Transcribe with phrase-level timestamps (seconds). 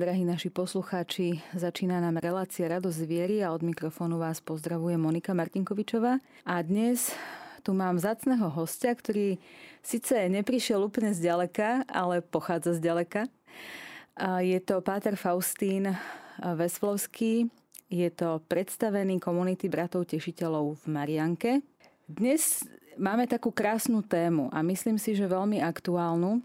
[0.00, 6.16] Drahí naši poslucháči, začína nám relácia Radosť viery a od mikrofónu vás pozdravuje Monika Martinkovičová.
[6.48, 7.12] A dnes
[7.60, 9.36] tu mám zacného hostia, ktorý
[9.84, 13.28] síce neprišiel úplne zďaleka, ale pochádza zďaleka.
[14.40, 15.92] Je to Páter Faustín
[16.40, 17.52] Veslovský,
[17.92, 21.50] je to predstavený komunity bratov tešiteľov v Marianke.
[22.08, 22.64] Dnes
[22.96, 26.40] máme takú krásnu tému a myslím si, že veľmi aktuálnu.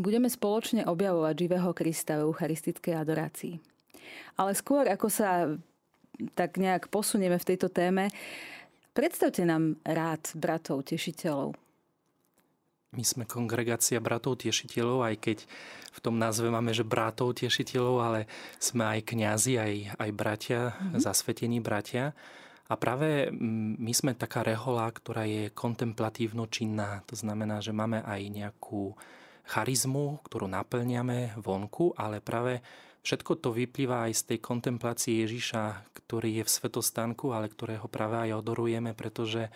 [0.00, 3.60] Budeme spoločne objavovať živého Krista v eucharistickej adorácii.
[4.40, 5.52] Ale skôr, ako sa
[6.32, 8.08] tak nejak posunieme v tejto téme,
[8.96, 11.52] predstavte nám rád bratov tešiteľov.
[12.96, 15.38] My sme kongregácia bratov tešiteľov, aj keď
[15.92, 18.20] v tom názve máme, že bratov tešiteľov, ale
[18.56, 20.96] sme aj kňazi, aj, aj bratia, mm-hmm.
[20.96, 22.16] zasvetení bratia.
[22.66, 27.04] A práve mm, my sme taká rehola, ktorá je kontemplatívno činná.
[27.06, 28.96] To znamená, že máme aj nejakú
[29.50, 32.62] charizmu, ktorú naplňame vonku, ale práve
[33.02, 38.30] všetko to vyplýva aj z tej kontemplácie Ježiša, ktorý je v svetostánku, ale ktorého práve
[38.30, 39.50] aj odorujeme, pretože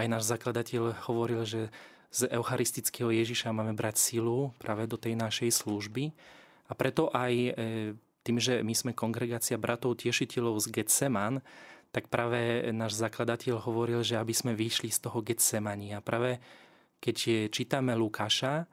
[0.00, 1.68] aj náš zakladateľ hovoril, že
[2.14, 6.14] z eucharistického Ježiša máme brať silu práve do tej našej služby.
[6.70, 7.50] A preto aj e,
[8.22, 11.42] tým, že my sme kongregácia bratov tiešiteľov z Getseman,
[11.90, 15.94] tak práve náš zakladateľ hovoril, že aby sme vyšli z toho Getsemani.
[15.94, 16.38] A práve
[17.02, 18.64] keď čítame Lukáša,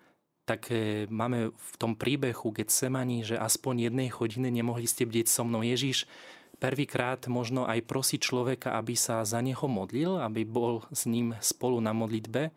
[0.46, 5.46] tak e, máme v tom príbehu Getsemani, že aspoň jednej hodiny nemohli ste bdieť so
[5.46, 5.62] mnou.
[5.62, 6.10] Ježiš
[6.58, 11.82] prvýkrát možno aj prosí človeka, aby sa za neho modlil, aby bol s ním spolu
[11.82, 12.54] na modlitbe,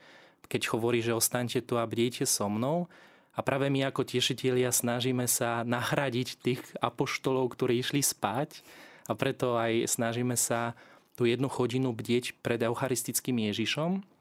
[0.48, 2.88] keď hovorí, že ostaňte tu a bdejte so mnou.
[3.34, 8.62] A práve my ako tešitelia snažíme sa nahradiť tých apoštolov, ktorí išli spať
[9.10, 10.78] a preto aj snažíme sa
[11.18, 14.13] tú jednu hodinu bdieť pred eucharistickým Ježišom,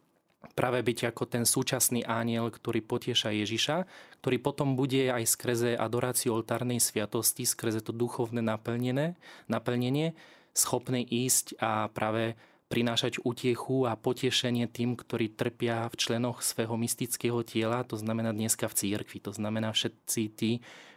[0.52, 3.88] práve byť ako ten súčasný ániel, ktorý potieša Ježiša,
[4.20, 9.16] ktorý potom bude aj skrze adoráciu oltárnej sviatosti, skrze to duchovné naplnené,
[9.48, 10.14] naplnenie,
[10.52, 12.36] schopný ísť a práve
[12.68, 18.66] prinášať utiechu a potešenie tým, ktorí trpia v členoch svojho mystického tela, to znamená dneska
[18.66, 20.52] v církvi, to znamená všetci tí,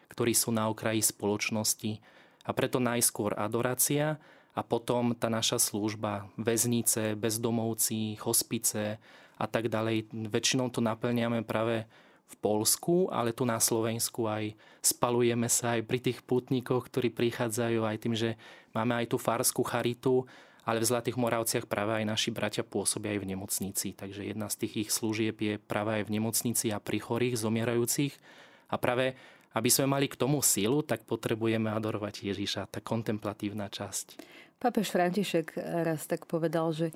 [0.08, 2.00] ktorí sú na okraji spoločnosti.
[2.46, 4.16] A preto najskôr adorácia
[4.56, 8.96] a potom tá naša služba, väznice, bezdomovci, hospice,
[9.36, 10.10] a tak ďalej.
[10.32, 11.84] Väčšinou to naplňame práve
[12.26, 17.80] v Polsku, ale tu na Slovensku aj spalujeme sa aj pri tých putníkoch, ktorí prichádzajú
[17.86, 18.34] aj tým, že
[18.74, 20.26] máme aj tú farskú charitu,
[20.66, 23.94] ale v Zlatých Moravciach práve aj naši bratia pôsobia aj v nemocnici.
[23.94, 28.18] Takže jedna z tých ich služieb je práve aj v nemocnici a pri chorých, zomierajúcich.
[28.66, 29.14] A práve
[29.56, 34.20] aby sme mali k tomu sílu, tak potrebujeme adorovať Ježiša, tá kontemplatívna časť.
[34.60, 36.92] Papež František raz tak povedal, že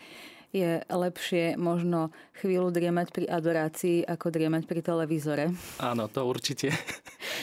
[0.50, 2.10] je lepšie možno
[2.42, 5.44] chvíľu driemať pri adorácii, ako driemať pri televízore.
[5.78, 6.74] Áno, to určite.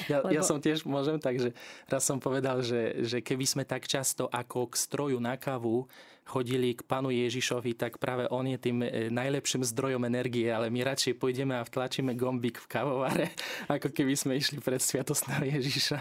[0.08, 0.30] Ja, Lebo...
[0.30, 1.52] ja som tiež môžem, takže
[1.90, 5.90] raz som povedal, že, že keby sme tak často ako k stroju na kávu
[6.28, 10.84] chodili k pánu Ježišovi, tak práve on je tým e, najlepším zdrojom energie, ale my
[10.84, 13.28] radšej pôjdeme a vtlačíme gombík v kavovare,
[13.72, 15.98] ako keby sme išli pred sviatostného Ježiša.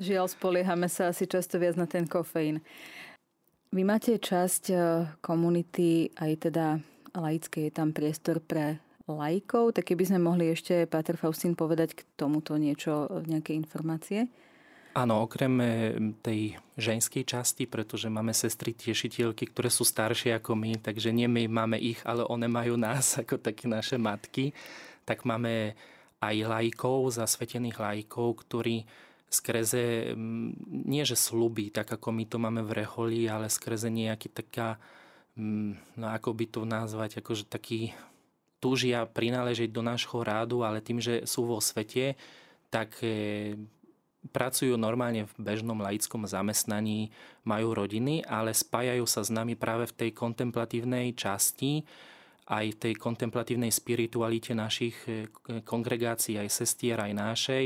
[0.00, 2.64] Žiaľ, spoliehame sa asi často viac na ten kofeín.
[3.70, 4.76] Vy máte časť e,
[5.22, 6.82] komunity, aj teda
[7.14, 12.02] laické, je tam priestor pre laikov, tak keby sme mohli ešte, Páter Faustín, povedať k
[12.18, 14.26] tomuto niečo, nejaké informácie?
[14.98, 15.66] Áno, okrem e,
[16.18, 21.46] tej ženskej časti, pretože máme sestry tiešiteľky, ktoré sú staršie ako my, takže nie my
[21.46, 24.50] máme ich, ale one majú nás ako také naše matky,
[25.06, 25.78] tak máme
[26.18, 28.82] aj lajkov, zasvetených lajkov, ktorí
[29.30, 34.34] skrze, mm, nie že sluby, tak ako my to máme v reholi, ale skrze nejaký
[34.34, 34.82] taká,
[35.38, 37.94] no ako by to nazvať, akože taký
[38.60, 42.18] túžia prináležiť do nášho rádu, ale tým, že sú vo svete,
[42.68, 43.56] tak e,
[44.28, 47.08] pracujú normálne v bežnom laickom zamestnaní,
[47.42, 51.88] majú rodiny, ale spájajú sa s nami práve v tej kontemplatívnej časti,
[52.50, 55.30] aj v tej kontemplatívnej spiritualite našich e,
[55.64, 57.64] kongregácií, aj sestier, aj nášej.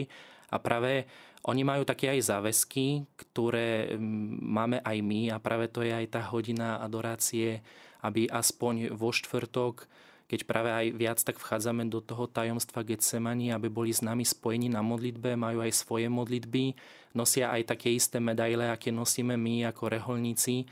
[0.54, 1.10] A práve
[1.44, 6.06] oni majú také aj záväzky, ktoré mm, máme aj my a práve to je aj
[6.14, 7.60] tá hodina adorácie,
[8.06, 9.90] aby aspoň vo štvrtok,
[10.24, 14.72] keď práve aj viac tak vchádzame do toho tajomstva Getsemani, aby boli s nami spojení
[14.72, 16.72] na modlitbe, majú aj svoje modlitby,
[17.12, 20.64] nosia aj také isté medaile, aké nosíme my ako reholníci.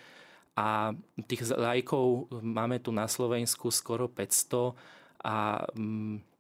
[0.57, 0.93] A
[1.29, 4.77] tých lajkov máme tu na Slovensku skoro 500
[5.25, 6.32] a mm,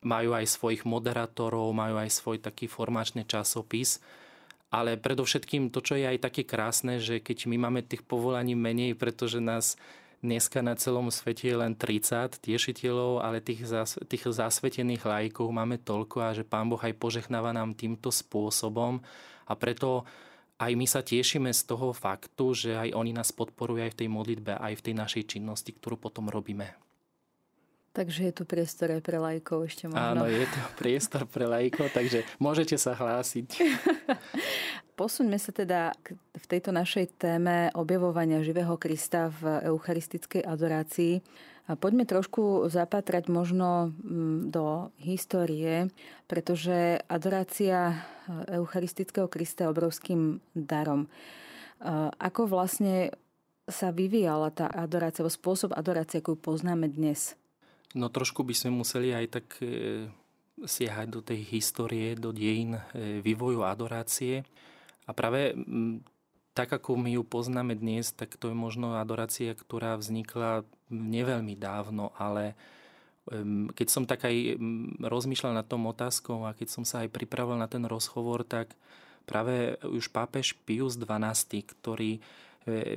[0.00, 4.00] majú aj svojich moderátorov, majú aj svoj taký formačný časopis.
[4.70, 8.94] Ale predovšetkým to, čo je aj také krásne, že keď my máme tých povolaní menej,
[8.94, 9.74] pretože nás
[10.20, 15.80] Dneska na celom svete je len 30 tiešiteľov, ale tých, zas, tých zasvetených lajkov máme
[15.80, 19.00] toľko a že Pán Boh aj požehnáva nám týmto spôsobom
[19.48, 20.04] a preto
[20.60, 24.08] aj my sa tešíme z toho faktu, že aj oni nás podporujú aj v tej
[24.12, 26.89] modlitbe, aj v tej našej činnosti, ktorú potom robíme.
[27.90, 30.22] Takže je tu priestor aj pre lajkov ešte možno.
[30.22, 33.50] Áno, je tu priestor pre lajkov, takže môžete sa hlásiť.
[35.00, 41.18] Posuňme sa teda v tejto našej téme objavovania živého Krista v eucharistickej adorácii.
[41.66, 45.90] A poďme trošku zapatrať možno mm, do histórie,
[46.26, 47.94] pretože adorácia e,
[48.58, 51.06] eucharistického Krista je obrovským darom.
[52.20, 53.14] Ako vlastne
[53.64, 57.39] sa vyvíjala tá adorácia, spôsob adorácie, akú poznáme dnes?
[57.94, 60.06] No trošku by sme museli aj tak e,
[60.62, 62.82] siahať do tej histórie, do dejín e,
[63.18, 64.46] vývoju adorácie.
[65.06, 65.58] A práve
[66.54, 72.14] tak, ako my ju poznáme dnes, tak to je možno adorácia, ktorá vznikla neveľmi dávno,
[72.14, 72.54] ale
[73.74, 74.58] keď som tak aj
[74.98, 78.74] rozmýšľal nad tom otázkou a keď som sa aj pripravil na ten rozhovor, tak
[79.22, 82.18] práve už pápež Pius XII, ktorý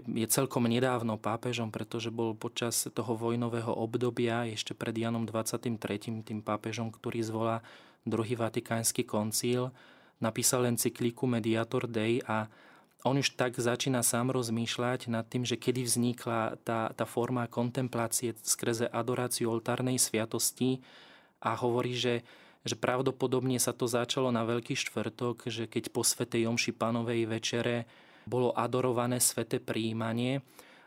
[0.06, 5.78] je celkom nedávno pápežom, pretože bol počas toho vojnového obdobia ešte pred Janom 23.
[6.24, 7.66] tým pápežom, ktorý zvolá
[8.04, 9.72] druhý vatikánsky koncíl,
[10.20, 12.48] napísal encykliku Mediator Dei a
[13.04, 18.32] on už tak začína sám rozmýšľať nad tým, že kedy vznikla tá, tá forma kontemplácie
[18.40, 20.80] skrze adoráciu oltárnej sviatosti
[21.44, 22.24] a hovorí, že,
[22.64, 27.84] že pravdopodobne sa to začalo na Veľký štvrtok, že keď po Svetej Jomši Panovej večere
[28.26, 30.42] bolo adorované sveté príjmanie,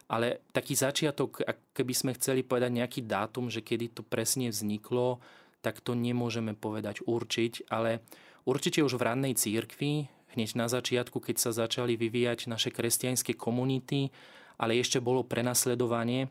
[0.07, 5.19] ale taký začiatok, ak keby sme chceli povedať nejaký dátum, že kedy to presne vzniklo,
[5.61, 8.07] tak to nemôžeme povedať určiť, ale
[8.47, 10.07] Určite už v rannej církvi,
[10.39, 14.15] hneď na začiatku, keď sa začali vyvíjať naše kresťanské komunity,
[14.55, 16.31] ale ešte bolo prenasledovanie,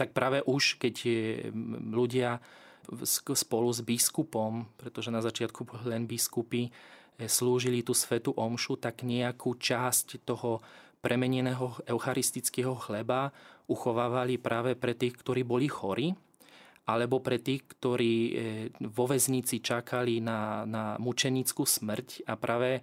[0.00, 0.94] tak práve už, keď
[1.92, 2.40] ľudia
[3.12, 6.72] spolu s biskupom, pretože na začiatku len biskupy
[7.24, 10.60] slúžili tú svetu omšu, tak nejakú časť toho
[11.00, 13.32] premeneného eucharistického chleba
[13.66, 16.12] uchovávali práve pre tých, ktorí boli chorí
[16.86, 18.32] alebo pre tých, ktorí e,
[18.94, 22.78] vo väznici čakali na, na mučenickú smrť a práve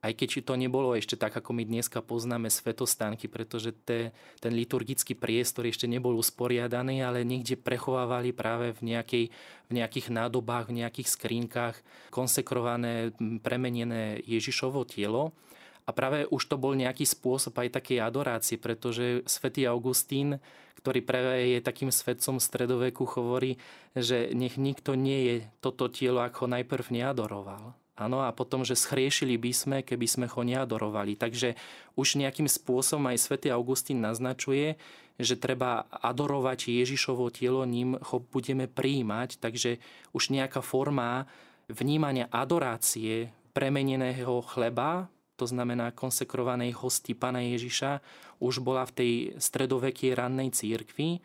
[0.00, 5.12] aj keď to nebolo ešte tak, ako my dneska poznáme svetostánky, pretože te, ten liturgický
[5.12, 9.24] priestor ešte nebol usporiadaný, ale niekde prechovávali práve v, nejakej,
[9.68, 11.76] v nejakých nádobách, v nejakých skrínkach
[12.08, 13.12] konsekrované,
[13.44, 15.36] premenené Ježišovo telo.
[15.84, 20.40] A práve už to bol nejaký spôsob aj takej adorácie, pretože svätý Augustín,
[20.80, 23.60] ktorý práve je takým svetcom stredoveku, hovorí,
[23.92, 27.79] že nech nikto nie je toto telo, ako najprv neadoroval.
[28.00, 31.20] Áno, a potom, že schriešili by sme, keby sme ho neadorovali.
[31.20, 31.52] Takže
[32.00, 34.80] už nejakým spôsobom aj svätý Augustín naznačuje,
[35.20, 39.36] že treba adorovať Ježišovo telo, ním ho budeme prijímať.
[39.36, 39.76] Takže
[40.16, 41.28] už nejaká forma
[41.68, 48.00] vnímania adorácie premeneného chleba, to znamená konsekrovanej hosti Pana Ježiša,
[48.40, 51.20] už bola v tej stredovekej rannej církvi,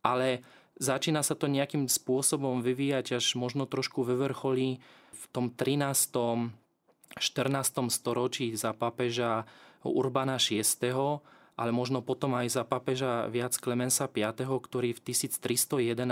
[0.00, 0.40] ale
[0.78, 4.78] začína sa to nejakým spôsobom vyvíjať až možno trošku vyvrcholí
[5.14, 6.54] v tom 13.
[7.14, 7.94] 14.
[7.94, 9.46] storočí za papeža
[9.86, 10.66] Urbana VI
[11.54, 16.02] ale možno potom aj za papeža viac Klemensa V, ktorý v 1311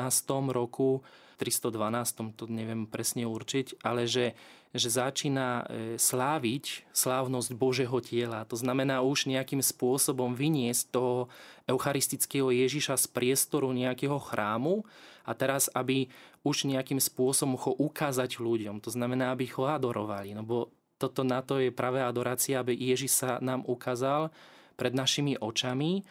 [0.55, 1.03] roku,
[1.43, 4.39] 312, to neviem presne určiť, ale že,
[4.71, 5.65] že začína e,
[5.99, 8.47] sláviť slávnosť Božieho tela.
[8.47, 11.27] To znamená už nejakým spôsobom vyniesť toho
[11.67, 14.87] eucharistického Ježiša z priestoru nejakého chrámu
[15.27, 16.07] a teraz, aby
[16.47, 18.79] už nejakým spôsobom ho ukázať ľuďom.
[18.79, 20.39] To znamená, aby ho adorovali.
[20.39, 20.71] No bo
[21.03, 24.31] toto na to je práve adorácia, aby Ježiš sa nám ukázal
[24.75, 26.03] pred našimi očami,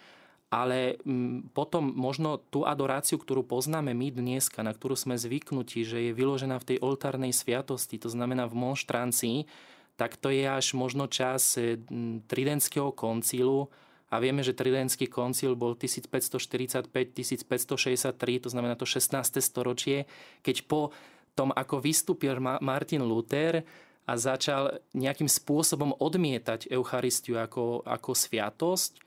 [0.52, 5.98] ale mm, potom možno tú adoráciu, ktorú poznáme my dneska, na ktorú sme zvyknutí, že
[6.10, 9.48] je vyložená v tej oltárnej sviatosti, to znamená v monštrancii,
[9.96, 11.80] tak to je až možno čas e,
[12.28, 13.72] Tridentského koncilu,
[14.12, 19.40] a vieme, že Tridentský koncil bol 1545-1563, to znamená to 16.
[19.40, 20.04] storočie,
[20.44, 20.92] keď po
[21.32, 23.64] tom, ako vystúpil Martin Luther,
[24.06, 29.00] a začal nejakým spôsobom odmietať Eucharistiu ako, ako sviatosť,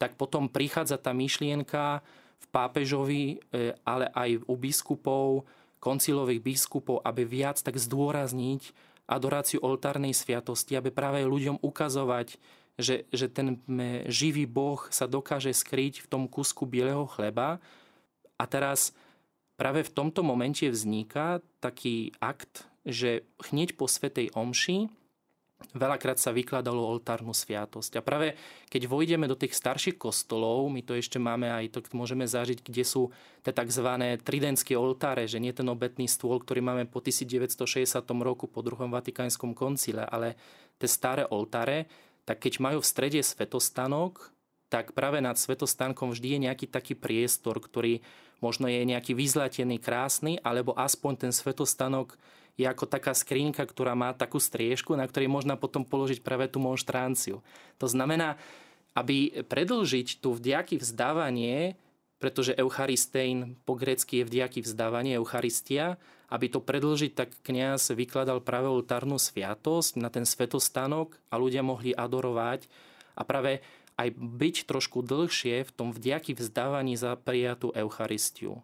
[0.00, 2.00] tak potom prichádza tá myšlienka
[2.40, 5.44] v pápežovi, e, ale aj u biskupov,
[5.80, 8.72] koncilových biskupov, aby viac tak zdôrazniť
[9.10, 12.38] adoráciu oltárnej sviatosti, aby práve ľuďom ukazovať,
[12.78, 13.58] že, že ten
[14.06, 17.58] živý Boh sa dokáže skryť v tom kusku bieleho chleba.
[18.40, 18.96] A teraz
[19.58, 24.88] práve v tomto momente vzniká taký akt že hneď po Svetej Omši
[25.76, 28.00] veľakrát sa vykladalo oltárnu sviatosť.
[28.00, 28.34] A práve
[28.72, 32.84] keď vojdeme do tých starších kostolov, my to ešte máme aj to, môžeme zažiť, kde
[32.84, 33.12] sú
[33.44, 33.86] tie tzv.
[34.24, 37.84] tridentské oltáre, že nie ten obetný stôl, ktorý máme po 1960
[38.24, 40.40] roku po druhom Vatikánskom koncile, ale
[40.80, 41.86] tie staré oltáre,
[42.24, 44.32] tak keď majú v strede svetostanok,
[44.70, 48.00] tak práve nad svetostánkom vždy je nejaký taký priestor, ktorý
[48.38, 52.16] možno je nejaký vyzlatený, krásny, alebo aspoň ten svetostanok
[52.60, 56.60] je ako taká skrinka, ktorá má takú striežku, na ktorej možno potom položiť práve tú
[56.60, 57.40] monštránciu.
[57.80, 58.36] To znamená,
[58.92, 61.80] aby predlžiť tu vďaky vzdávanie,
[62.20, 65.96] pretože Eucharistein po grecky je vďaky vzdávanie, Eucharistia,
[66.28, 71.96] aby to predlžiť, tak kňaz vykladal práve oltárnu sviatosť na ten svetostánok a ľudia mohli
[71.96, 72.68] adorovať
[73.16, 73.64] a práve
[73.98, 78.62] aj byť trošku dlhšie v tom vďaky vzdávaní za prijatú Eucharistiu.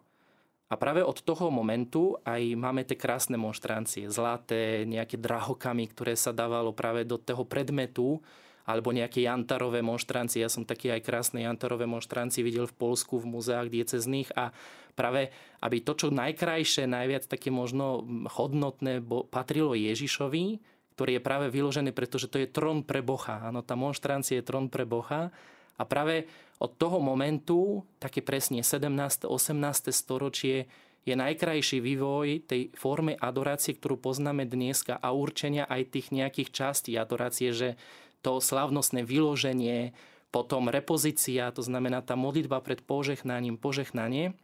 [0.67, 6.35] A práve od toho momentu aj máme tie krásne monštrancie, zlaté, nejaké drahokamy, ktoré sa
[6.35, 8.19] dávalo práve do toho predmetu,
[8.67, 10.43] alebo nejaké jantarové monštrancie.
[10.43, 14.51] Ja som také aj krásne jantarové monštrancie videl v Polsku v muzeách diecezných a
[14.91, 15.31] práve,
[15.63, 18.03] aby to, čo najkrajšie, najviac také možno
[18.35, 18.99] hodnotné
[19.31, 20.59] patrilo Ježišovi,
[20.99, 23.47] ktorý je práve vyložený, pretože to je trón pre Boha.
[23.47, 25.31] Áno, tá monštrancia je trón pre Boha.
[25.77, 26.25] A práve
[26.57, 29.29] od toho momentu, také presne 17.
[29.29, 29.93] 18.
[29.93, 30.65] storočie,
[31.07, 36.99] je najkrajší vývoj tej formy adorácie, ktorú poznáme dneska a určenia aj tých nejakých častí
[36.99, 37.79] adorácie, že
[38.19, 39.95] to slavnostné vyloženie,
[40.35, 44.35] potom repozícia, to znamená tá modlitba pred požehnaním, požehnanie.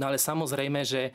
[0.00, 1.12] No ale samozrejme, že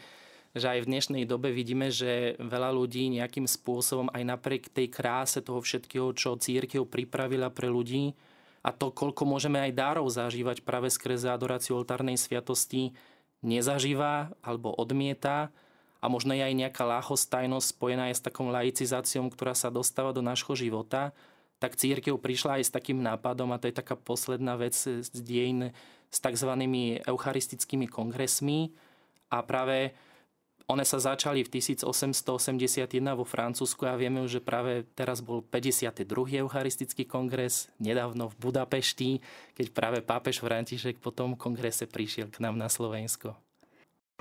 [0.58, 5.40] že aj v dnešnej dobe vidíme, že veľa ľudí nejakým spôsobom aj napriek tej kráse
[5.46, 8.18] toho všetkého, čo církev pripravila pre ľudí
[8.68, 12.92] a to, koľko môžeme aj dárov zažívať práve skrze adoráciu oltárnej sviatosti,
[13.40, 15.56] nezažíva alebo odmieta
[16.04, 20.20] a možno je aj nejaká láhostajnosť spojená aj s takou laicizáciou, ktorá sa dostáva do
[20.20, 21.16] nášho života,
[21.64, 25.72] tak církev prišla aj s takým nápadom a to je taká posledná vec z dejín
[26.12, 26.52] s tzv.
[27.08, 28.76] eucharistickými kongresmi
[29.32, 29.96] a práve
[30.68, 36.04] one sa začali v 1881 vo Francúzsku a vieme že práve teraz bol 52.
[36.44, 39.24] Eucharistický kongres, nedávno v Budapešti,
[39.56, 43.40] keď práve pápež František po tom kongrese prišiel k nám na Slovensko.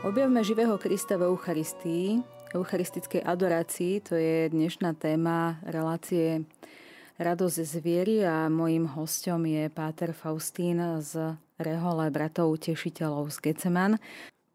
[0.07, 2.23] Objavme živého Krista v Eucharistii,
[2.55, 6.47] eucharistickej adorácii, to je dnešná téma relácie
[7.17, 13.97] Radosť z viery a mojím hostom je Páter Faustín z Rehole bratov Tešiteľov z Geceman.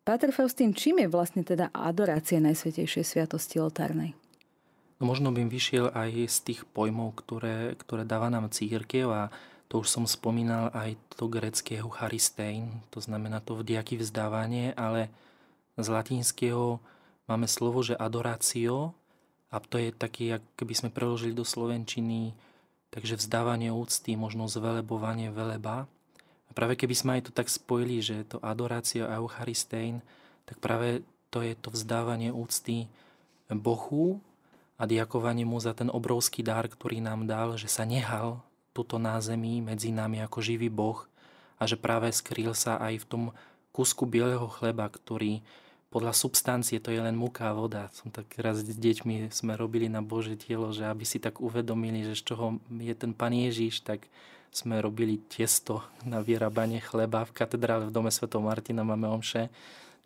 [0.01, 4.17] Páter Faustín, čím je vlastne teda adorácia Najsvetejšej sviatosti oltárnej?
[4.97, 9.29] No možno bym vyšiel aj z tých pojmov, ktoré, ktoré dáva nám církev a
[9.69, 15.13] to už som spomínal aj to grecké eucharistein, to znamená to vdiaky vzdávanie, ale
[15.77, 16.81] z latinského
[17.29, 18.97] máme slovo, že adorácio
[19.53, 22.33] a to je taký, ak keby sme preložili do slovenčiny,
[22.89, 25.85] takže vzdávanie úcty, možno zvelebovanie veleba.
[26.51, 30.03] A práve keby sme aj to tak spojili, že to adorácia a Eucharistein,
[30.43, 32.91] tak práve to je to vzdávanie úcty
[33.47, 34.19] Bohu
[34.75, 38.43] a diakovanie mu za ten obrovský dar, ktorý nám dal, že sa nehal
[38.75, 41.07] tuto na zemi medzi nami ako živý Boh
[41.55, 43.23] a že práve skrýl sa aj v tom
[43.71, 45.39] kusku bieleho chleba, ktorý
[45.91, 47.91] podľa substancie to je len múka a voda.
[47.91, 52.07] Som tak raz s deťmi sme robili na Bože telo, že aby si tak uvedomili,
[52.07, 54.07] že z čoho je ten Pán Ježiš, tak
[54.51, 58.27] sme robili tiesto na vyrábanie chleba v katedrále v dome Sv.
[58.37, 59.47] Martina máme omše,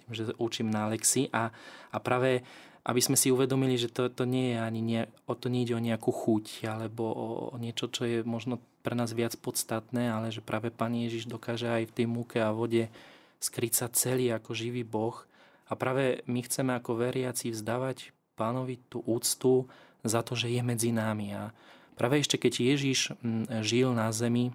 [0.06, 1.50] tým, že učím na Alexi a,
[1.90, 2.46] a práve
[2.86, 5.74] aby sme si uvedomili, že to, to nie je ani nie, o to nie ide
[5.74, 10.30] o nejakú chuť alebo o, o niečo, čo je možno pre nás viac podstatné, ale
[10.30, 12.94] že práve Pán Ježiš dokáže aj v tej múke a vode
[13.42, 15.18] skryť sa celý ako živý Boh.
[15.66, 19.66] A práve my chceme ako veriaci vzdávať pánovi tú úctu
[20.06, 21.34] za to, že je medzi nami.
[21.34, 21.50] A,
[21.96, 24.52] Práve ešte keď Ježiš mm, žil na zemi,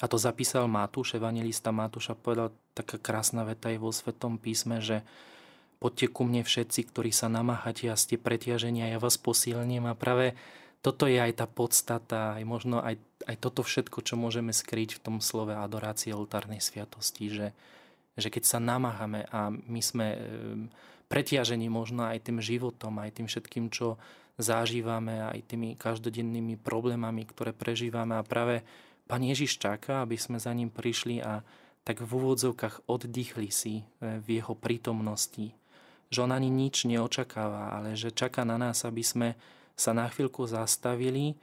[0.00, 4.80] a to zapísal Matúš, evangelista Matúš a povedal taká krásna veta aj vo Svetom písme,
[4.80, 5.04] že
[5.82, 9.84] poďte ku mne všetci, ktorí sa namáhate a ste pretiažení a ja vás posilním.
[9.84, 10.32] A práve
[10.80, 12.96] toto je aj tá podstata, aj možno aj,
[13.28, 17.48] aj toto všetko, čo môžeme skryť v tom slove adorácie oltárnej sviatosti, že,
[18.16, 20.18] že keď sa namáhame a my sme ehm,
[21.12, 24.00] pretiažení možno aj tým životom, aj tým všetkým, čo
[24.40, 28.64] zažívame aj tými každodennými problémami, ktoré prežívame a práve
[29.06, 31.44] Pán Ježiš čaká, aby sme za ním prišli a
[31.82, 33.84] tak v úvodzovkách oddychli si e,
[34.22, 35.52] v jeho prítomnosti.
[36.08, 39.28] Že on ani nič neočakáva, ale že čaká na nás, aby sme
[39.74, 41.34] sa na chvíľku zastavili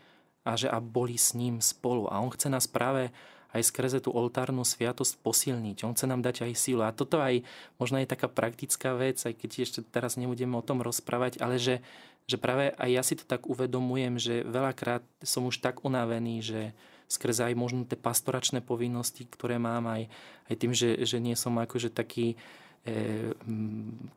[0.48, 2.08] a že a boli s ním spolu.
[2.08, 3.12] A on chce nás práve
[3.50, 5.82] aj skrze tú oltárnu sviatosť posilniť.
[5.86, 6.86] On chce nám dať aj sílu.
[6.86, 7.42] A toto aj
[7.82, 11.82] možno je taká praktická vec, aj keď ešte teraz nebudeme o tom rozprávať, ale že,
[12.30, 16.62] že práve aj ja si to tak uvedomujem, že veľakrát som už tak unavený, že
[17.10, 20.06] skrze aj možno tie pastoračné povinnosti, ktoré mám, aj,
[20.54, 22.38] aj tým, že, že nie som akože taký
[22.86, 23.34] e,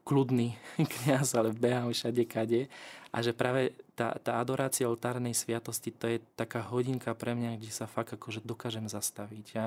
[0.05, 0.61] kľudný
[1.01, 2.69] kniaz, ale behám všade kade.
[3.09, 7.73] A že práve tá, tá adorácia oltárnej sviatosti, to je taká hodinka pre mňa, kde
[7.73, 9.67] sa fakt akože dokážem zastaviť a,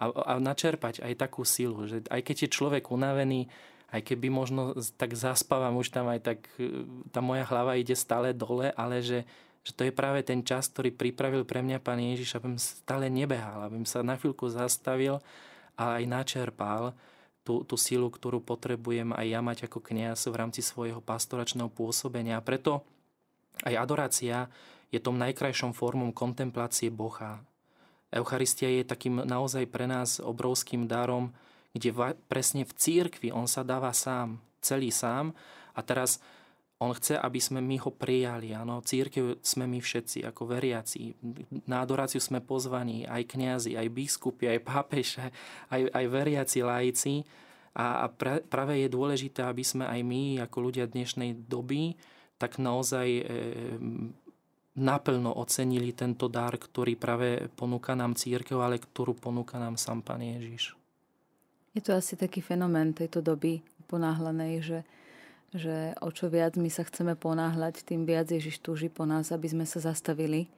[0.00, 3.52] a, a načerpať aj takú silu, že aj keď je človek unavený,
[3.92, 8.32] aj keby možno tak zaspávam, už tam aj tak, e, tá moja hlava ide stále
[8.32, 9.22] dole, ale že,
[9.62, 13.68] že to je práve ten čas, ktorý pripravil pre mňa Pán Ježiš, abym stále nebehal,
[13.68, 15.20] abym sa na chvíľku zastavil
[15.76, 16.96] a aj načerpal
[17.46, 22.40] tú, tú silu, ktorú potrebujem aj ja mať ako kniaz v rámci svojho pastoračného pôsobenia.
[22.40, 22.82] A preto
[23.64, 24.50] aj adorácia
[24.92, 27.40] je tom najkrajšom formom kontemplácie Boha.
[28.12, 31.34] Eucharistia je takým naozaj pre nás obrovským darom,
[31.76, 31.92] kde
[32.30, 35.36] presne v církvi on sa dáva sám, celý sám
[35.76, 36.22] a teraz
[36.76, 38.52] on chce, aby sme my ho prijali.
[38.52, 41.16] Áno, církev sme my všetci, ako veriaci.
[41.64, 45.24] Na adoráciu sme pozvaní aj kňazi, aj biskupy, aj pápeže,
[45.72, 47.14] aj, aj veriaci laici.
[47.72, 51.96] A, a pra, práve je dôležité, aby sme aj my, ako ľudia dnešnej doby,
[52.36, 53.22] tak naozaj e,
[54.76, 60.20] naplno ocenili tento dar, ktorý práve ponúka nám církev, ale ktorú ponúka nám sám Pán
[60.20, 60.76] Ježiš.
[61.72, 64.78] Je to asi taký fenomén tejto doby ponáhlanej, že
[65.54, 69.48] že o čo viac my sa chceme ponáhľať, tým viac Ježiš túži po nás, aby
[69.48, 70.50] sme sa zastavili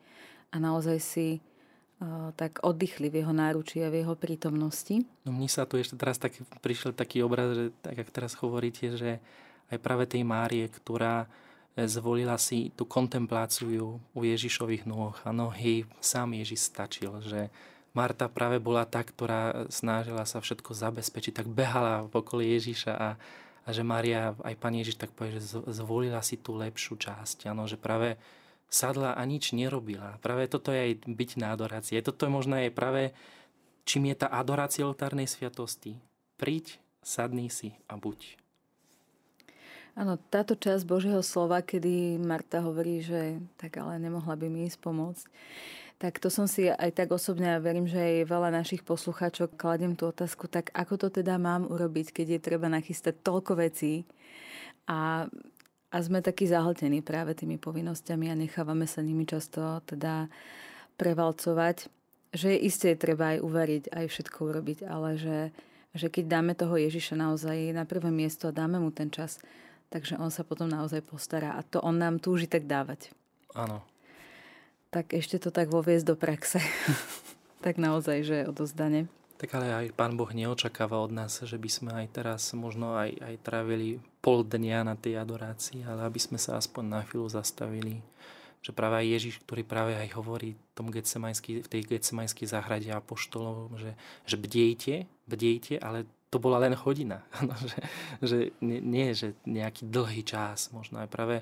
[0.50, 5.04] a naozaj si uh, tak oddychli v jeho náručí a v jeho prítomnosti.
[5.28, 8.96] No mne sa tu ešte teraz tak, prišiel taký obraz, že tak ako teraz hovoríte,
[8.96, 9.22] že
[9.68, 11.47] aj práve tej Márie, ktorá e,
[11.86, 17.52] zvolila si tú kontempláciu u Ježišových nôh a nohy sám Ježiš stačil, že
[17.94, 23.10] Marta práve bola tá, ktorá snažila sa všetko zabezpečiť, tak behala v okolí Ježiša a,
[23.62, 27.66] a že Maria, aj Pán Ježiš tak povie, že zvolila si tú lepšiu časť, ano,
[27.66, 28.18] že práve
[28.68, 30.20] sadla a nič nerobila.
[30.20, 32.04] Práve toto je aj byť na adorácii.
[32.04, 33.02] Toto je možno aj práve,
[33.88, 35.96] čím je tá adorácia oltárnej sviatosti.
[36.36, 38.47] Príď, sadni si a buď.
[39.96, 44.78] Áno, táto časť Božieho slova, kedy Marta hovorí, že tak ale nemohla by mi ísť
[44.82, 45.24] pomôcť,
[45.98, 49.98] tak to som si aj tak osobne a verím, že aj veľa našich poslucháčov kladem
[49.98, 54.06] tú otázku, tak ako to teda mám urobiť, keď je treba nachystať toľko vecí?
[54.86, 55.26] A,
[55.90, 60.30] a sme takí zahltení práve tými povinnosťami a nechávame sa nimi často teda
[60.94, 61.90] prevalcovať,
[62.30, 65.38] že isté treba aj uveriť, aj všetko urobiť, ale že,
[65.98, 69.42] že keď dáme toho Ježiša naozaj na prvé miesto a dáme mu ten čas,
[69.88, 73.12] takže on sa potom naozaj postará a to on nám túži tak dávať.
[73.56, 73.82] Áno,
[74.88, 76.64] tak ešte to tak voviesť do praxe.
[77.64, 79.08] tak naozaj, že odozdane.
[79.38, 83.14] Tak ale aj Pán Boh neočakáva od nás, že by sme aj teraz možno aj,
[83.22, 88.02] aj trávili pol dnia na tej adorácii, ale aby sme sa aspoň na chvíľu zastavili.
[88.66, 93.94] Že práve aj Ježiš, ktorý práve aj hovorí tom v tej getsemajskej záhrade apoštolov, že,
[94.26, 97.24] že bdejte, bdejte, ale to bola len hodina.
[97.70, 97.80] že,
[98.20, 100.68] že nie, nie, že nejaký dlhý čas.
[100.72, 101.36] Možno aj práve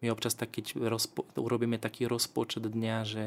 [0.00, 3.24] my občas tak, keď rozpo, urobíme taký rozpočet dňa, že,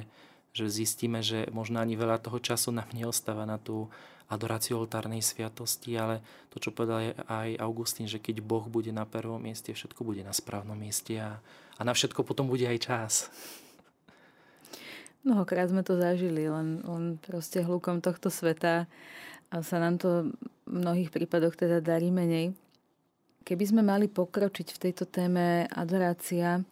[0.57, 3.89] že zistíme, že možno ani veľa toho času nám neostáva na tú
[4.31, 9.37] adoráciu oltárnej sviatosti, ale to, čo povedal aj Augustín, že keď Boh bude na prvom
[9.37, 11.37] mieste, všetko bude na správnom mieste a,
[11.77, 13.13] a na všetko potom bude aj čas.
[15.23, 18.91] Mnohokrát sme to zažili, len, len proste hlukom tohto sveta
[19.53, 20.33] a sa nám to
[20.65, 22.57] v mnohých prípadoch teda darí menej.
[23.45, 26.65] Keby sme mali pokročiť v tejto téme adorácia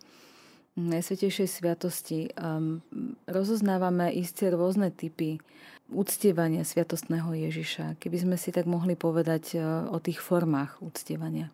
[0.72, 2.80] Najsvetejšej sviatosti, um,
[3.28, 5.36] rozoznávame isté rôzne typy
[5.91, 8.00] uctievania sviatostného Ježiša.
[8.00, 11.52] Keby sme si tak mohli povedať uh, o tých formách uctievania.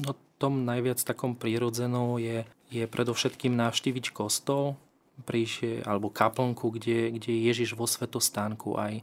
[0.00, 4.76] No tom najviac takom prírodzenou je, je predovšetkým navštíviť kostol,
[5.24, 8.74] príšie, alebo kaplnku, kde, kde je Ježiš vo svetostánku.
[8.74, 8.98] Aj,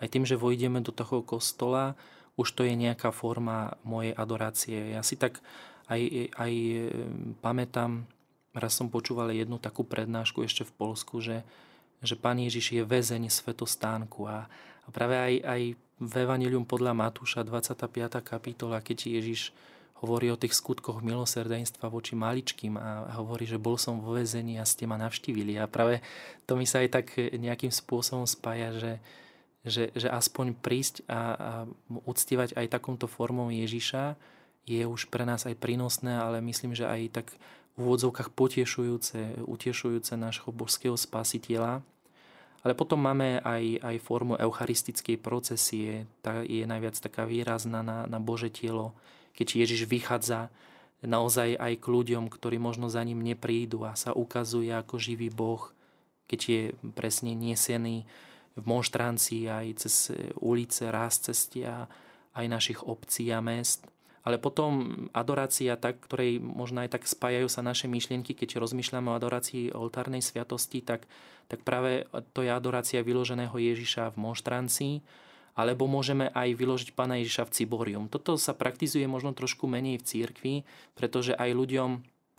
[0.00, 1.94] aj tým, že vojdeme do toho kostola,
[2.40, 4.96] už to je nejaká forma mojej adorácie.
[4.96, 5.44] Ja si tak
[5.92, 6.78] aj, aj e,
[7.44, 8.08] pamätám,
[8.56, 11.44] raz som počúval jednu takú prednášku ešte v Polsku, že,
[12.00, 14.48] že Pán Ježiš je väzeň svetostánku a,
[14.84, 15.62] a práve aj, aj
[16.00, 18.24] v Evangelium podľa Matúša 25.
[18.24, 19.52] kapitola, keď Ježiš
[20.00, 24.64] hovorí o tých skutkoch milosrdenstva voči maličkým a hovorí, že bol som vo väzení a
[24.64, 25.60] ste ma navštívili.
[25.60, 26.00] A práve
[26.48, 28.92] to mi sa aj tak nejakým spôsobom spája, že,
[29.64, 31.20] že, že aspoň prísť a, a
[32.08, 34.16] uctievať aj takouto formou Ježiša
[34.64, 37.26] je už pre nás aj prínosné, ale myslím, že aj tak
[37.76, 41.80] v úvodzovkách potešujúce, utešujúce nášho božského spasiteľa.
[42.60, 48.20] Ale potom máme aj, aj formu eucharistickej procesie, tá je najviac taká výrazná na, na
[48.20, 48.92] Bože telo,
[49.32, 50.52] keď Ježiš vychádza
[51.00, 55.72] naozaj aj k ľuďom, ktorí možno za ním neprídu a sa ukazuje ako živý Boh,
[56.28, 58.04] keď je presne niesený
[58.58, 59.94] v monštrancii aj cez
[60.38, 61.86] ulice, ráz cestia
[62.34, 63.86] aj našich obcí a mest.
[64.20, 69.16] Ale potom adorácia, tak, ktorej možno aj tak spájajú sa naše myšlienky, keď rozmýšľame o
[69.16, 71.08] adorácii oltárnej sviatosti, tak,
[71.48, 72.04] tak práve
[72.36, 74.94] to je adorácia vyloženého Ježiša v monštrancii,
[75.56, 78.04] alebo môžeme aj vyložiť Pána Ježiša v Ciborium.
[78.12, 80.54] Toto sa praktizuje možno trošku menej v církvi,
[80.92, 81.90] pretože aj ľuďom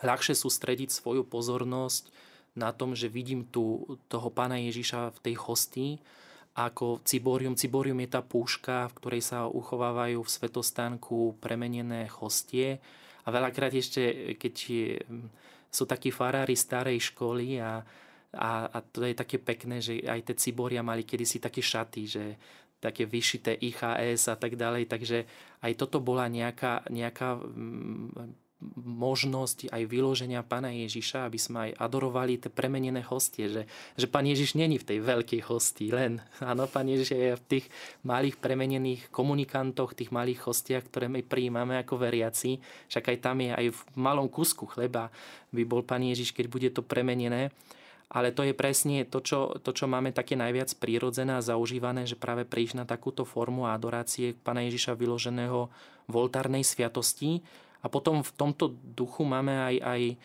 [0.06, 2.14] ľahšie sústrediť svoju pozornosť
[2.56, 5.92] na tom, že vidím tu toho Pána Ježiša v tej hostii,
[6.52, 7.56] ako ciborium.
[7.56, 12.84] Ciborium je tá púška, v ktorej sa uchovávajú v svetostánku premenené hostie.
[13.24, 14.54] A veľakrát ešte, keď
[15.72, 17.80] sú takí farári starej školy a,
[18.36, 22.24] a, a to je také pekné, že aj tie ciboria mali kedysi také šaty, že
[22.82, 25.24] také vyšité IHS a tak ďalej, takže
[25.62, 27.38] aj toto bola nejaká, nejaká
[28.78, 33.64] možnosť aj vyloženia Pána Ježiša, aby sme aj adorovali tie premenené hostie, že,
[33.98, 36.22] že Pán Ježiš není v tej veľkej hostii len.
[36.40, 37.66] Áno, Pán Ježiš je v tých
[38.06, 42.62] malých premenených komunikantoch, tých malých hostiach, ktoré my prijímame ako veriaci.
[42.88, 45.10] Však aj tam je aj v malom kusku chleba
[45.50, 47.50] by bol Pán Ježiš, keď bude to premenené.
[48.12, 52.20] Ale to je presne to čo, to, čo máme také najviac prírodzené a zaužívané, že
[52.20, 55.72] práve prísť na takúto formu adorácie Pána Ježiša vyloženého
[56.12, 57.40] v oltárnej sviatosti,
[57.82, 60.16] a potom v tomto duchu máme aj, aj e,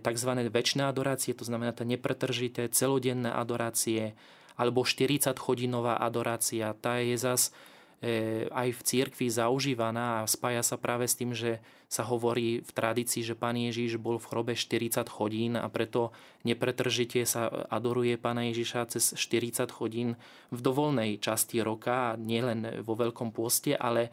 [0.00, 0.30] tzv.
[0.48, 4.16] väčšie adorácie, to znamená tie nepretržité celodenné adorácie,
[4.56, 6.72] alebo 40-hodinová adorácia.
[6.80, 7.52] Tá je zas
[8.00, 12.70] e, aj v cirkvi zaužívaná a spája sa práve s tým, že sa hovorí v
[12.72, 16.10] tradícii, že Pán Ježiš bol v chrobe 40 hodín a preto
[16.42, 20.18] nepretržite sa adoruje Pána Ježiša cez 40 hodín
[20.50, 24.10] v dovolnej časti roka, nielen vo Veľkom pôste, ale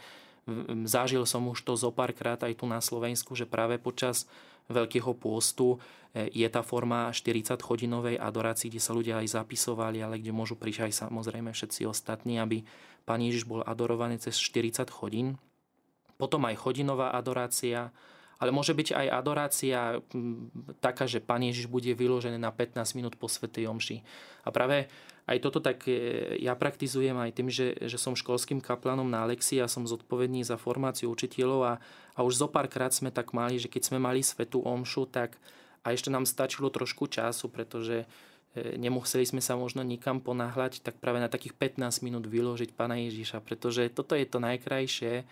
[0.83, 4.27] Zažil som už to zo párkrát aj tu na Slovensku, že práve počas
[4.71, 5.75] Veľkého pôstu
[6.15, 10.87] e, je tá forma 40-hodinovej adorácie, kde sa ľudia aj zapisovali, ale kde môžu prísť
[10.87, 12.63] aj samozrejme všetci ostatní, aby
[13.03, 15.35] Pán Ježiš bol adorovaný cez 40 hodín.
[16.15, 17.91] Potom aj hodinová adorácia,
[18.41, 19.79] ale môže byť aj adorácia
[20.81, 24.01] taká, že Pán Ježiš bude vyložený na 15 minút po Svetej Omši.
[24.43, 24.89] A práve
[25.23, 29.63] aj toto tak e, ja praktizujem aj tým, že, že som školským kaplanom na Alexii
[29.63, 31.73] a som zodpovedný za formáciu učiteľov a,
[32.13, 35.39] a už zo párkrát sme tak mali, že keď sme mali Svetú Omšu, tak
[35.83, 38.03] a ešte nám stačilo trošku času, pretože
[38.55, 42.99] e, nemuseli sme sa možno nikam ponáhľať, tak práve na takých 15 minút vyložiť Pána
[43.07, 45.23] Ježiša, pretože toto je to najkrajšie,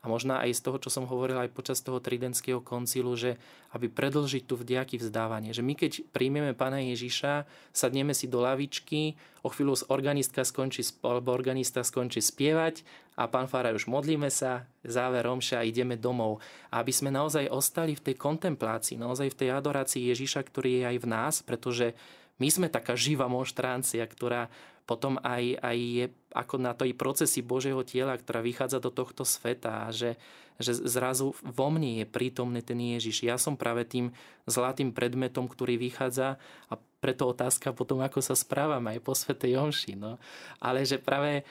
[0.00, 3.36] a možno aj z toho, čo som hovoril aj počas toho tridentského koncilu, že
[3.76, 5.52] aby predlžiť tu vďaky vzdávanie.
[5.52, 7.44] Že my keď príjmeme Pána Ježiša,
[7.76, 12.80] sadneme si do lavičky, o chvíľu organistka skončí, alebo organista skončí spievať
[13.20, 16.40] a pán Fara už modlíme sa, záver romša a ideme domov.
[16.72, 20.84] A aby sme naozaj ostali v tej kontemplácii, naozaj v tej adorácii Ježiša, ktorý je
[20.88, 21.92] aj v nás, pretože
[22.40, 24.48] my sme taká živá monštráncia, ktorá
[24.90, 29.86] potom aj, aj je ako na tej procesy Božieho tela, ktorá vychádza do tohto sveta
[29.94, 30.18] že,
[30.58, 33.22] že zrazu vo mne je prítomný ten Ježiš.
[33.22, 34.10] Ja som práve tým
[34.50, 39.94] zlatým predmetom, ktorý vychádza a preto otázka potom, ako sa správam aj po Svetej Jonši.
[39.94, 40.18] No.
[40.58, 41.46] Ale že práve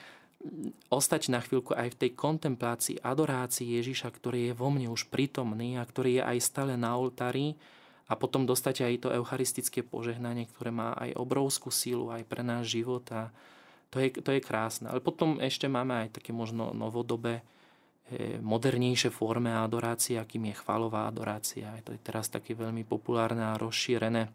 [0.92, 5.80] ostať na chvíľku aj v tej kontemplácii, adorácii Ježiša, ktorý je vo mne už prítomný
[5.80, 7.56] a ktorý je aj stále na oltári,
[8.10, 12.74] a potom dostať aj to eucharistické požehnanie, ktoré má aj obrovskú sílu aj pre náš
[12.74, 13.30] život a
[13.90, 14.90] to je, to je krásne.
[14.90, 17.42] Ale potom ešte máme aj také možno novodobé,
[18.10, 21.70] e, modernejšie formy adorácie, akým je chvalová adorácia.
[21.86, 24.30] To je teraz také veľmi populárne a rozšírené.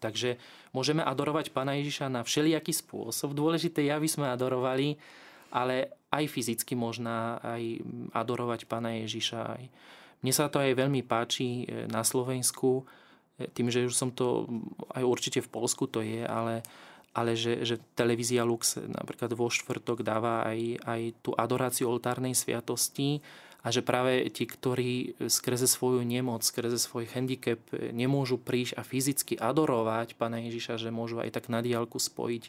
[0.00, 0.36] Takže
[0.76, 3.32] môžeme adorovať Pána Ježiša na všelijaký spôsob.
[3.32, 4.98] Dôležité je, aby sme adorovali,
[5.54, 7.80] ale aj fyzicky možná aj
[8.12, 9.40] adorovať Pána Ježiša.
[9.40, 9.64] Aj
[10.22, 12.86] mne sa to aj veľmi páči e, na Slovensku,
[13.36, 14.46] e, tým, že už som to,
[14.94, 16.62] aj určite v Polsku to je, ale,
[17.10, 23.18] ale že, že televízia Lux napríklad vo štvrtok dáva aj, aj tú adoráciu oltárnej sviatosti
[23.62, 28.82] a že práve tí, ktorí skrze svoju nemoc, skrze svoj handicap e, nemôžu prísť a
[28.86, 32.44] fyzicky adorovať Pána Ježiša, že môžu aj tak na diálku spojiť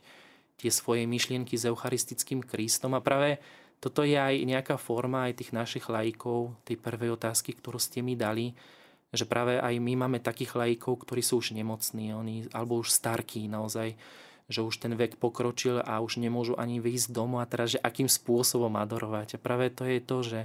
[0.61, 2.93] tie svoje myšlienky s eucharistickým Kristom.
[2.93, 3.41] A práve
[3.83, 8.15] toto je aj nejaká forma aj tých našich lajkov, tej prvej otázky, ktorú ste mi
[8.15, 8.55] dali,
[9.11, 13.51] že práve aj my máme takých lajkov, ktorí sú už nemocní, oni, alebo už starkí
[13.51, 13.99] naozaj,
[14.47, 18.07] že už ten vek pokročil a už nemôžu ani vyjsť domu a teraz, že akým
[18.07, 19.35] spôsobom adorovať.
[19.35, 20.39] A práve to je to, že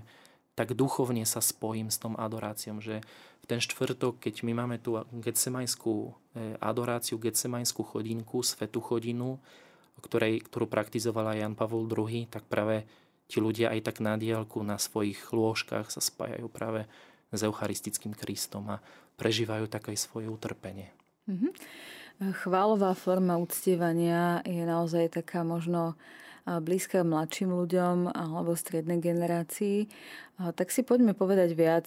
[0.59, 2.99] tak duchovne sa spojím s tom adoráciom, že
[3.39, 6.11] v ten štvrtok, keď my máme tú getsemajskú e,
[6.59, 9.39] adoráciu, getsemajskú chodinku, svetú chodinu,
[10.03, 12.87] ktorej, ktorú praktizovala Jan Pavol II, tak práve
[13.29, 16.89] ti ľudia aj tak na diálku na svojich lôžkach sa spájajú práve
[17.29, 18.81] s Eucharistickým Kristom a
[19.21, 20.89] prežívajú také svoje utrpenie.
[21.29, 21.53] Mm-hmm.
[22.43, 25.95] Chválová forma uctievania je naozaj taká možno
[26.49, 29.87] blízka mladším ľuďom alebo strednej generácii.
[30.41, 31.87] Tak si poďme povedať viac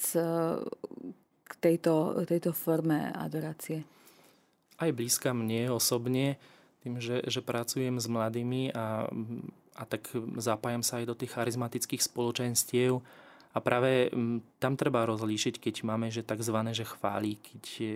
[1.42, 3.84] k tejto, tejto forme adorácie.
[4.78, 6.38] Aj blízka mne osobne,
[6.86, 9.10] tým, že, že pracujem s mladými a,
[9.82, 13.02] a tak zapájam sa aj do tých charizmatických spoločenstiev.
[13.52, 14.14] A práve
[14.62, 16.56] tam treba rozlíšiť, keď máme že tzv.
[16.72, 17.96] že chváli, keď je,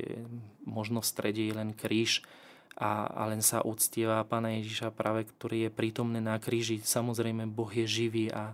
[0.68, 2.26] možno v strede je len kríž,
[2.76, 6.84] a, a len sa uctieva Pána Ježiša práve, ktorý je prítomný na kríži.
[6.84, 8.52] Samozrejme, Boh je živý a,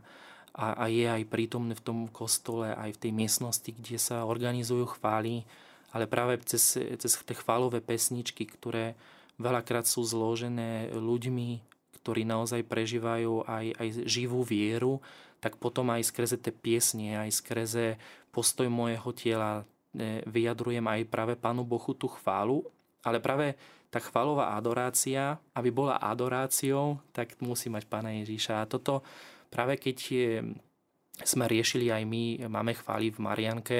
[0.53, 4.93] a, a je aj prítomný v tom kostole, aj v tej miestnosti, kde sa organizujú
[4.97, 5.41] chvály,
[5.89, 8.93] ale práve cez, cez tie chválové pesničky, ktoré
[9.41, 11.49] veľakrát sú zložené ľuďmi,
[12.01, 14.99] ktorí naozaj prežívajú aj, aj živú vieru,
[15.41, 17.97] tak potom aj skrze tie piesne, aj skrze
[18.29, 22.65] postoj mojeho tela e, vyjadrujem aj práve Pánu Bohu tú chválu,
[23.01, 23.57] ale práve
[23.91, 28.63] tá chvalová adorácia, aby bola adoráciou, tak musí mať Pána Ježíša.
[28.63, 29.03] A toto
[29.51, 29.97] práve keď
[31.19, 33.79] sme riešili aj my, máme chváli v Marianke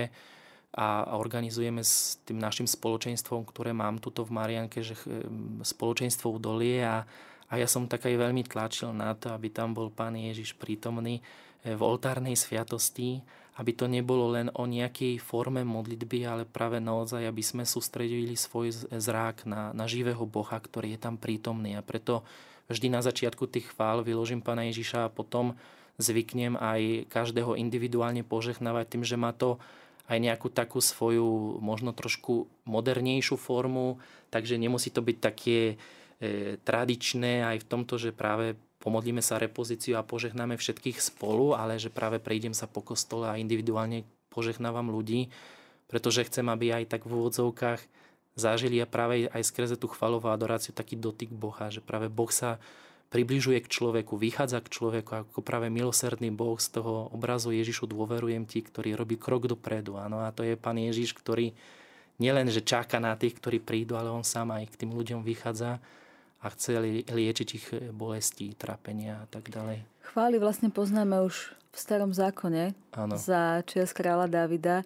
[0.75, 4.95] a organizujeme s tým našim spoločenstvom, ktoré mám tuto v Marianke, že
[5.63, 7.03] spoločenstvo udolie a,
[7.51, 11.19] a ja som tak aj veľmi tlačil na to, aby tam bol Pán Ježiš prítomný
[11.67, 13.19] v oltárnej sviatosti,
[13.59, 18.87] aby to nebolo len o nejakej forme modlitby, ale práve naozaj, aby sme sústredili svoj
[18.89, 21.75] zrák na, na živého Boha, ktorý je tam prítomný.
[21.75, 22.23] A preto
[22.71, 25.59] vždy na začiatku tých chvál vyložím Pána Ježiša a potom
[25.99, 29.59] zvyknem aj každého individuálne požehnávať tým, že má to
[30.07, 33.99] aj nejakú takú svoju možno trošku modernejšiu formu,
[34.33, 35.75] takže nemusí to byť také
[36.62, 41.89] tradičné aj v tomto, že práve pomodlíme sa repozíciu a požehnáme všetkých spolu, ale že
[41.93, 45.29] práve prejdem sa po kostole a individuálne požehnávam ľudí,
[45.89, 47.81] pretože chcem, aby aj tak v úvodzovkách
[48.38, 52.63] zažili a práve aj skrze tú chvalovú adoráciu taký dotyk Boha, že práve Boh sa
[53.12, 58.47] približuje k človeku, vychádza k človeku ako práve milosrdný Boh z toho obrazu Ježišu dôverujem
[58.47, 59.99] ti, ktorý robí krok dopredu.
[59.99, 61.51] Áno, a to je Pán Ježiš, ktorý
[62.23, 65.84] nielen, že čaká na tých, ktorí prídu, ale on sám aj k tým ľuďom vychádza
[66.41, 69.86] a chce liečiť ich bolesti, trápenia a tak ďalej.
[70.12, 73.15] Chvály vlastne poznáme už v starom zákone ano.
[73.15, 74.84] za čias kráľa Davida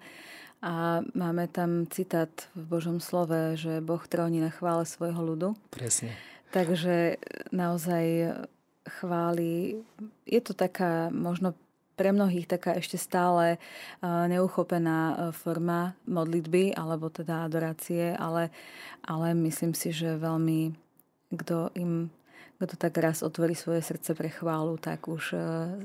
[0.62, 5.58] a máme tam citát v Božom slove, že Boh tróni na chvále svojho ľudu.
[5.74, 6.14] Presne.
[6.54, 7.18] Takže
[7.50, 8.36] naozaj
[8.86, 9.82] chváli,
[10.30, 11.58] je to taká možno
[11.96, 13.56] pre mnohých taká ešte stále
[14.04, 18.52] neuchopená forma modlitby alebo teda adorácie, ale,
[19.08, 20.76] ale myslím si, že veľmi
[21.34, 22.14] kto im
[22.56, 25.40] kto tak raz otvorí svoje srdce pre chválu, tak už e,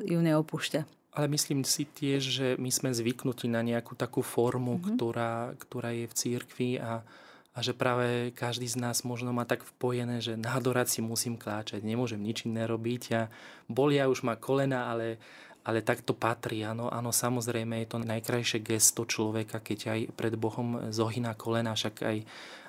[0.07, 0.87] ju neopúšťa.
[1.11, 4.91] Ale myslím si tiež, že my sme zvyknutí na nejakú takú formu, mm-hmm.
[4.95, 7.03] ktorá, ktorá je v církvi a,
[7.51, 11.83] a že práve každý z nás možno má tak vpojené, že na adorácii musím kláčať,
[11.83, 13.23] nemôžem nič iné robiť a
[13.67, 15.19] bolia už ma kolena, ale,
[15.67, 16.63] ale tak to patrí.
[16.63, 22.07] Áno, áno, samozrejme je to najkrajšie gesto človeka, keď aj pred Bohom zohyná kolena, však
[22.07, 22.17] aj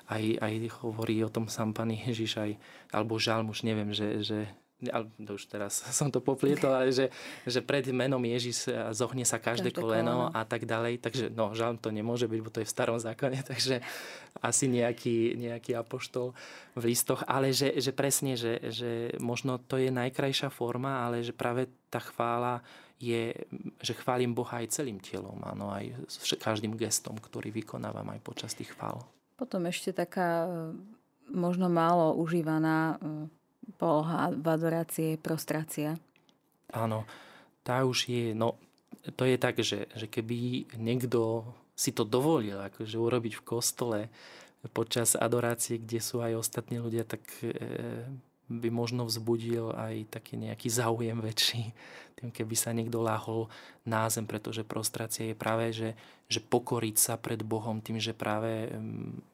[0.08, 2.52] aj, aj hovorí o tom sám Pán Ježiš, aj,
[2.90, 4.38] alebo žalm, už neviem, že, že
[4.90, 7.12] ale už teraz som to poplietol, ale že,
[7.46, 10.98] že pred menom Ježiš zohne sa každé, každé koleno, koleno a tak ďalej.
[10.98, 13.78] Takže no, žalm to nemôže byť, bo to je v starom zákone, takže
[14.42, 16.34] asi nejaký, nejaký apoštol
[16.74, 17.22] v listoch.
[17.28, 22.02] Ale že, že presne, že, že možno to je najkrajšia forma, ale že práve tá
[22.02, 22.64] chvála
[23.02, 23.34] je,
[23.82, 28.54] že chválim Boha aj celým telom, áno, aj s každým gestom, ktorý vykonávam aj počas
[28.54, 29.02] tých chvál.
[29.36, 30.48] Potom ešte taká e,
[31.32, 33.28] možno málo užívaná e,
[33.80, 35.90] poloha v adorácii je prostrácia.
[36.72, 37.04] Áno,
[37.66, 38.56] tá už je, no
[39.16, 44.00] to je tak, že, že keby niekto si to dovolil akože urobiť v kostole
[44.70, 47.50] počas adorácie, kde sú aj ostatní ľudia, tak e,
[48.60, 51.72] by možno vzbudil aj taký nejaký záujem väčší,
[52.20, 53.48] tým keby sa niekto láhol
[53.88, 55.96] na zem, pretože prostrácia je práve, že,
[56.28, 58.68] že pokoriť sa pred Bohom tým, že práve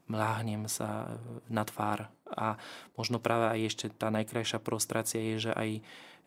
[0.07, 1.18] mláhnem sa
[1.50, 2.07] na tvár.
[2.31, 2.57] A
[2.94, 5.70] možno práve aj ešte tá najkrajšia prostrácia je, že aj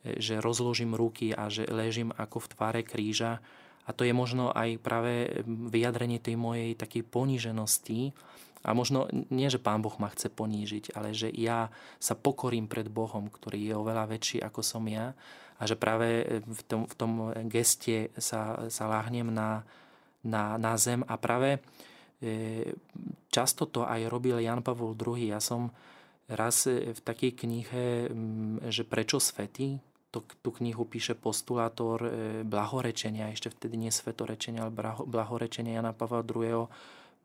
[0.02, 3.38] že rozložím ruky a že ležím ako v tváre kríža.
[3.86, 8.14] A to je možno aj práve vyjadrenie tej mojej takej poníženosti,
[8.62, 12.86] a možno nie, že Pán Boh ma chce ponížiť, ale že ja sa pokorím pred
[12.86, 15.18] Bohom, ktorý je oveľa väčší ako som ja
[15.62, 17.12] a že práve v tom, v tom
[17.46, 19.62] geste sa, sa láhnem na,
[20.26, 21.62] na, na zem a práve
[22.22, 22.74] e,
[23.30, 25.22] často to aj robil Jan Pavol II.
[25.22, 25.70] Ja som
[26.26, 28.10] raz v takej knihe,
[28.74, 29.78] že prečo svety,
[30.12, 32.04] tú knihu píše postulátor
[32.44, 34.76] blahorečenia, ešte vtedy nie svetorečenia, ale
[35.08, 36.68] blahorečenia Jana Pavla II.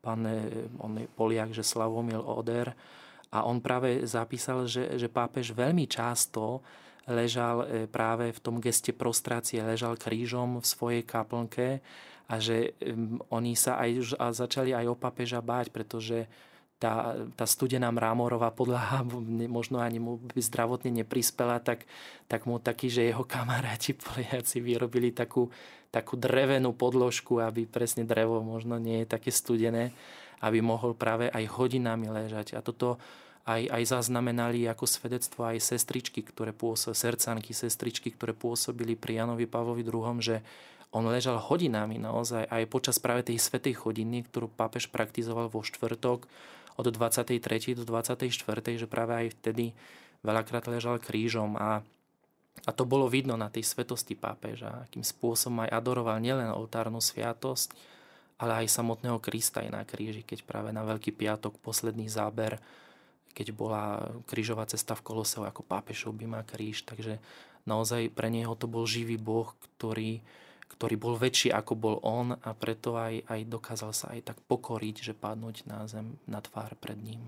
[0.07, 0.23] Pán,
[0.79, 2.71] on je Poliak, že Slavomil Oder.
[3.35, 6.63] A on práve zapísal, že, že pápež veľmi často
[7.11, 11.83] ležal e, práve v tom geste prostrácie, ležal krížom v svojej kaplnke
[12.27, 12.75] a že
[13.31, 16.27] oni sa aj začali aj o papeža báť, pretože
[16.77, 19.01] tá, tá studená mrámorová podlaha
[19.49, 21.89] možno ani mu by zdravotne neprispela, tak,
[22.29, 25.49] tak mu taký, že jeho kamaráti Poliaci vyrobili takú,
[25.89, 29.95] takú drevenú podložku, aby presne drevo možno nie je také studené,
[30.43, 32.53] aby mohol práve aj hodinami ležať.
[32.53, 33.01] A toto
[33.47, 39.47] aj, aj zaznamenali ako svedectvo aj sestričky, ktoré pôsobili, srdcanky, sestričky, ktoré pôsobili pri Janovi
[39.47, 40.43] Pavlovi II, že
[40.91, 46.27] on ležal hodinami naozaj aj počas práve tej svetej chodiny, ktorú pápež praktizoval vo štvrtok
[46.77, 47.39] od 23.
[47.75, 48.35] do 24.
[48.75, 49.75] že práve aj vtedy
[50.23, 51.83] veľakrát ležal krížom a
[52.65, 57.75] a to bolo vidno na tej svetosti pápeža, akým spôsobom aj adoroval nielen oltárnu sviatosť,
[58.41, 62.57] ale aj samotného Krista aj na kríži, keď práve na Veľký piatok, posledný záber
[63.37, 66.81] keď bola krížová cesta v Koloseu ako pápežov by má kríž.
[66.89, 67.21] Takže
[67.69, 70.25] naozaj pre neho to bol živý Boh, ktorý,
[70.73, 75.05] ktorý bol väčší ako bol on a preto aj, aj dokázal sa aj tak pokoriť,
[75.05, 77.21] že padnúť na zem, na tvár pred ním.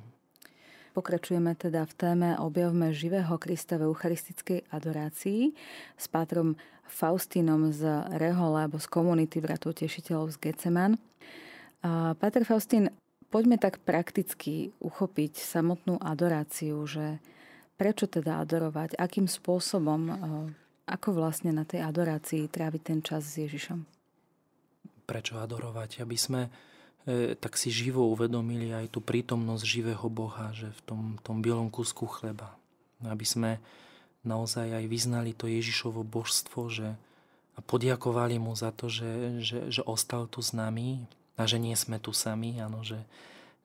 [1.00, 5.56] Pokračujeme teda v téme Objavme živého Krista v eucharistickej adorácii
[5.96, 6.60] s pátrom
[6.92, 7.88] Faustinom z
[8.20, 11.00] Rehole alebo z komunity bratov tešiteľov z Geceman.
[12.20, 12.92] Páter Faustín,
[13.32, 17.24] poďme tak prakticky uchopiť samotnú adoráciu, že
[17.80, 20.04] prečo teda adorovať, akým spôsobom,
[20.84, 23.88] ako vlastne na tej adorácii tráviť ten čas s Ježišom.
[25.08, 26.04] Prečo adorovať?
[26.04, 26.42] Aby sme
[27.40, 32.06] tak si živo uvedomili aj tú prítomnosť živého Boha, že v tom, tom bielom kusku
[32.06, 32.54] chleba.
[33.02, 33.52] Aby sme
[34.28, 37.00] naozaj aj vyznali to Ježišovo božstvo, že
[37.56, 41.04] a podiakovali mu za to, že, že, že ostal tu s nami,
[41.40, 43.00] a že nie sme tu sami, áno, že,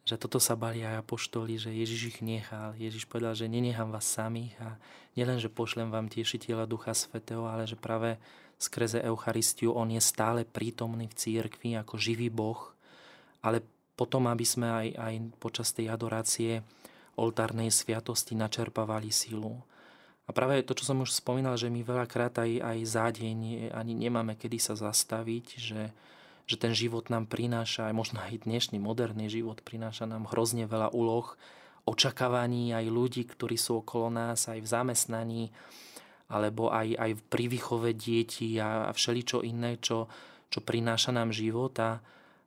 [0.07, 2.79] že toto sa bali aj apoštoli, že Ježiš ich nechal.
[2.79, 4.79] Ježiš povedal, že nenechám vás samých a
[5.19, 8.23] nielen, že pošlem vám tiešiteľa Ducha Svetého, ale že práve
[8.63, 12.74] skrze Eucharistiu on je stále prítomný v církvi ako živý Boh,
[13.45, 13.61] ale
[13.95, 16.65] potom, aby sme aj, aj počas tej adorácie
[17.15, 19.63] oltárnej sviatosti načerpávali silu.
[20.25, 23.93] A práve to, čo som už spomínal, že my veľakrát aj, aj za deň ani
[23.93, 25.93] nemáme kedy sa zastaviť, že,
[26.49, 30.97] že ten život nám prináša, aj možno aj dnešný moderný život prináša nám hrozne veľa
[30.97, 31.37] úloh,
[31.85, 35.45] očakávaní aj ľudí, ktorí sú okolo nás, aj v zamestnaní,
[36.33, 40.09] alebo aj, aj pri výchove detí a, a všeličo iné, čo,
[40.49, 41.77] čo prináša nám život.
[41.85, 42.01] A,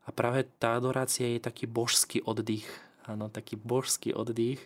[0.08, 2.67] a práve tá adorácia je taký božský oddych,
[3.04, 4.63] áno, taký božský oddych,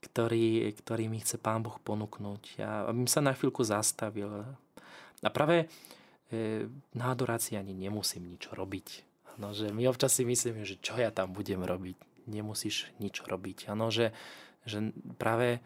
[0.00, 2.64] ktorý, ktorý mi chce Pán Boh ponúknuť.
[2.64, 4.48] A aby sa na chvíľku zastavil.
[5.20, 5.68] A práve
[6.30, 9.02] E, na adorácii ani nemusím nič robiť.
[9.42, 11.98] No, že my občas si myslíme, že čo ja tam budem robiť.
[12.30, 13.66] Nemusíš nič robiť.
[13.66, 14.14] Ano, že,
[14.62, 15.58] že práve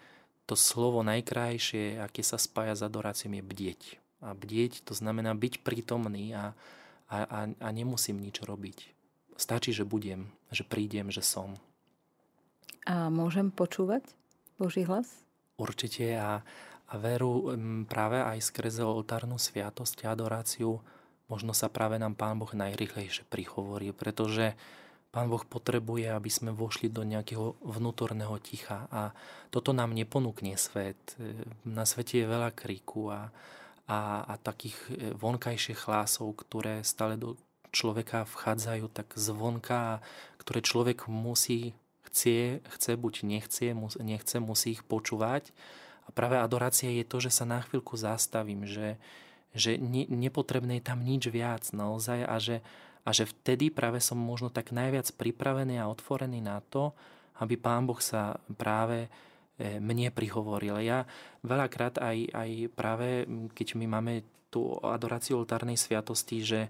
[0.48, 3.82] to slovo najkrajšie, aké sa spája s adoráciou, je bdieť.
[4.24, 6.56] A bdieť to znamená byť prítomný a,
[7.12, 8.93] a, a, a nemusím nič robiť.
[9.34, 11.58] Stačí, že budem, že prídem, že som.
[12.86, 14.04] A môžem počúvať
[14.60, 15.10] Boží hlas?
[15.58, 16.44] Určite a,
[16.90, 17.50] a veru
[17.88, 20.78] práve aj skrze oltárnu sviatosť a adoráciu
[21.28, 24.52] možno sa práve nám Pán Boh najrychlejšie prihovorí, pretože
[25.14, 29.14] Pán Boh potrebuje, aby sme vošli do nejakého vnútorného ticha a
[29.48, 30.98] toto nám neponúkne svet.
[31.62, 33.30] Na svete je veľa kríku a,
[33.86, 37.38] a, a takých e, vonkajších hlásov, ktoré stále do
[37.74, 39.98] človeka vchádzajú tak zvonka,
[40.38, 41.74] ktoré človek musí,
[42.06, 45.50] chce, chce buď nechce, nechce, musí ich počúvať
[46.04, 49.00] a práve adorácia je to, že sa na chvíľku zastavím, že,
[49.56, 52.56] že ne, nepotrebné je tam nič viac naozaj a že,
[53.02, 56.92] a že vtedy práve som možno tak najviac pripravený a otvorený na to,
[57.40, 59.08] aby Pán Boh sa práve
[59.58, 60.78] e, mne prihovoril.
[60.84, 61.08] Ja
[61.42, 64.14] veľakrát aj, aj práve, keď my máme
[64.52, 66.60] tú adoráciu oltárnej sviatosti, že,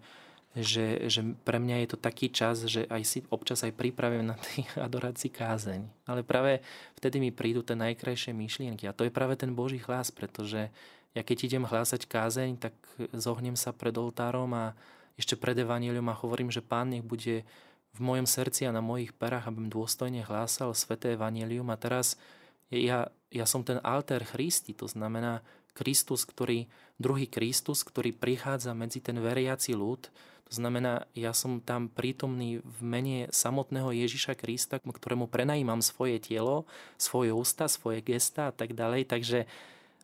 [0.55, 4.39] že, že pre mňa je to taký čas, že aj si občas aj pripravím na
[4.39, 5.83] tej adorácii kázeň.
[6.07, 6.63] Ale práve
[6.95, 8.87] vtedy mi prídu tie najkrajšie myšlienky.
[8.87, 10.71] A to je práve ten Boží hlas, pretože
[11.15, 12.75] ja keď idem hlásať kázeň, tak
[13.15, 14.75] zohnem sa pred oltárom a
[15.15, 17.47] ešte pred evanílium a hovorím, že Pán nech bude
[17.95, 21.71] v mojom srdci a na mojich perách, abym dôstojne hlásal sveté evanílium.
[21.71, 22.19] A teraz
[22.67, 26.67] ja, ja som ten alter Christi, to znamená Kristus, ktorý,
[26.99, 30.11] druhý Kristus, ktorý prichádza medzi ten veriaci ľud,
[30.49, 36.69] To znamená, ja som tam prítomný v mene samotného Ježiša Krista, ktorému prenajímam svoje telo,
[37.01, 39.09] svoje ústa, svoje gesta a tak ďalej.
[39.09, 39.39] Takže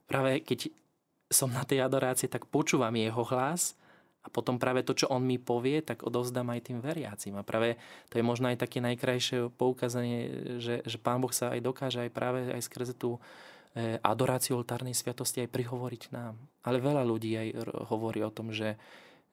[0.08, 0.72] práve keď
[1.30, 3.78] som na tej adorácii, tak počúvam jeho hlas
[4.24, 7.36] a potom práve to, čo on mi povie, tak odovzdám aj tým veriacim.
[7.38, 7.78] A práve
[8.10, 12.10] to je možno aj také najkrajšie poukázanie, že, že Pán Boh sa aj dokáže aj
[12.10, 13.20] práve aj skrze tú
[13.70, 16.34] E, adoráciu oltárnej sviatosti aj prihovoriť nám.
[16.66, 17.48] Ale veľa ľudí aj
[17.86, 18.74] hovorí o tom, že,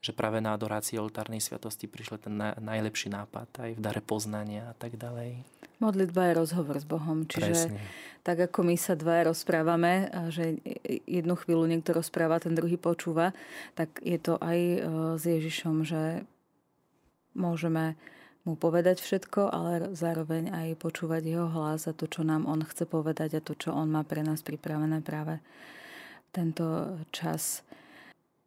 [0.08, 4.72] že práve na adorácii oltárnej sviatosti prišiel ten na, najlepší nápad aj v dare poznania
[4.72, 5.44] a tak ďalej.
[5.84, 7.80] Modlitba je rozhovor s Bohom, čiže Presne.
[8.24, 10.58] tak ako my sa dvaja rozprávame, že
[11.06, 13.36] jednu chvíľu niekto rozpráva, ten druhý počúva,
[13.76, 14.80] tak je to aj e,
[15.20, 16.26] s Ježišom, že
[17.38, 17.94] môžeme
[18.48, 22.88] mu povedať všetko, ale zároveň aj počúvať jeho hlas a to, čo nám on chce
[22.88, 25.44] povedať a to, čo on má pre nás pripravené práve
[26.32, 27.62] tento čas.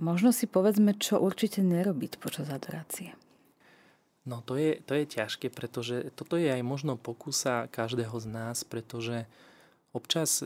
[0.01, 3.12] Možno si povedzme, čo určite nerobiť počas adorácie.
[4.24, 8.64] No to je, to je ťažké, pretože toto je aj možno pokusa každého z nás,
[8.64, 9.28] pretože
[9.92, 10.40] občas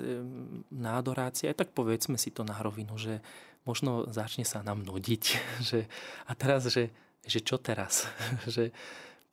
[0.75, 3.23] na adorácii, aj tak povedzme si to na rovinu, že
[3.63, 5.25] možno začne sa nám nudiť,
[5.71, 5.87] že
[6.27, 6.91] a teraz, že,
[7.23, 8.11] že čo teraz?
[8.55, 8.75] že,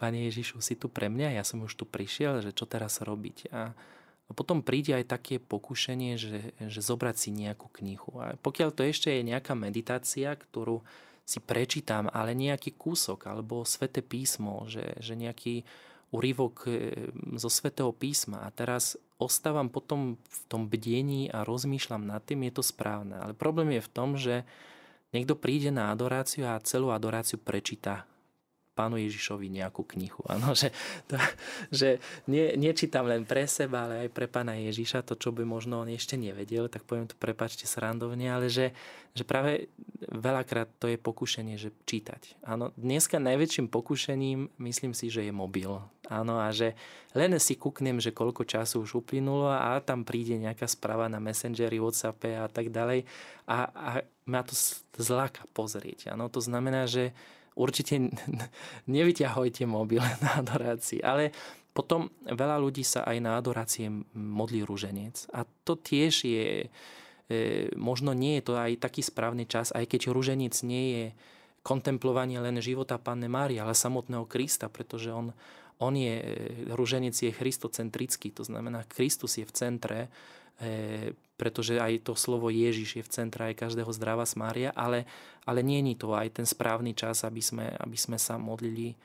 [0.01, 3.53] Pane Ježišu, si tu pre mňa, ja som už tu prišiel, že čo teraz robiť.
[3.53, 3.69] A,
[4.31, 8.15] a potom príde aj také pokušenie, že, že zobrať si nejakú knihu.
[8.23, 10.79] A pokiaľ to ešte je nejaká meditácia, ktorú
[11.27, 15.67] si prečítam, ale nejaký kúsok alebo sveté písmo, že, že nejaký
[16.15, 16.71] úryvok e,
[17.35, 22.53] zo svetého písma a teraz ostávam potom v tom bdení a rozmýšľam nad tým, je
[22.55, 23.15] to správne.
[23.15, 24.47] Ale problém je v tom, že
[25.11, 28.07] niekto príde na adoráciu a celú adoráciu prečíta
[28.71, 30.23] pánu Ježišovi nejakú knihu.
[30.31, 30.71] Ano, že,
[31.11, 31.19] to,
[31.75, 31.99] že
[32.31, 35.91] nie, nečítam len pre seba, ale aj pre pána Ježiša, to, čo by možno on
[35.91, 38.71] ešte nevedel, tak poviem to prepačte srandovne, ale že,
[39.11, 39.67] že práve
[40.07, 42.39] veľakrát to je pokušenie, že čítať.
[42.47, 45.83] Áno, dneska najväčším pokušením myslím si, že je mobil.
[46.07, 46.79] Áno, a že
[47.11, 51.79] len si kúknem, že koľko času už uplynulo a tam príde nejaká správa na Messengeri,
[51.79, 53.03] Whatsappe a tak ďalej
[53.51, 53.89] a, a
[54.27, 54.55] ma to
[54.95, 56.15] zláka pozrieť.
[56.15, 57.11] Áno, to znamená, že
[57.55, 58.11] určite
[58.87, 61.03] nevyťahujte mobil na adorácii.
[61.03, 61.31] Ale
[61.71, 65.31] potom veľa ľudí sa aj na adorácie modlí rúženec.
[65.31, 67.37] A to tiež je, e,
[67.79, 71.05] možno nie je to aj taký správny čas, aj keď rúženec nie je
[71.63, 75.31] kontemplovanie len života Panny Márie, ale samotného Krista, pretože on,
[75.79, 76.35] on je, e,
[76.75, 79.99] rúženec je christocentrický, to znamená, Kristus je v centre
[80.61, 85.09] E, pretože aj to slovo Ježiš je v centre aj každého zdravá smária, ale,
[85.41, 88.95] ale nie je to aj ten správny čas, aby sme, aby sme sa modlili e,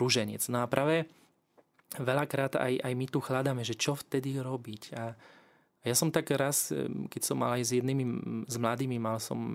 [0.00, 0.40] rúženec.
[0.48, 1.04] No a práve
[2.00, 4.82] veľakrát aj, aj my tu chladáme, že čo vtedy robiť.
[4.96, 5.12] A,
[5.84, 8.04] ja som tak raz, e, keď som mal aj s jednými,
[8.48, 9.52] s mladými, mal som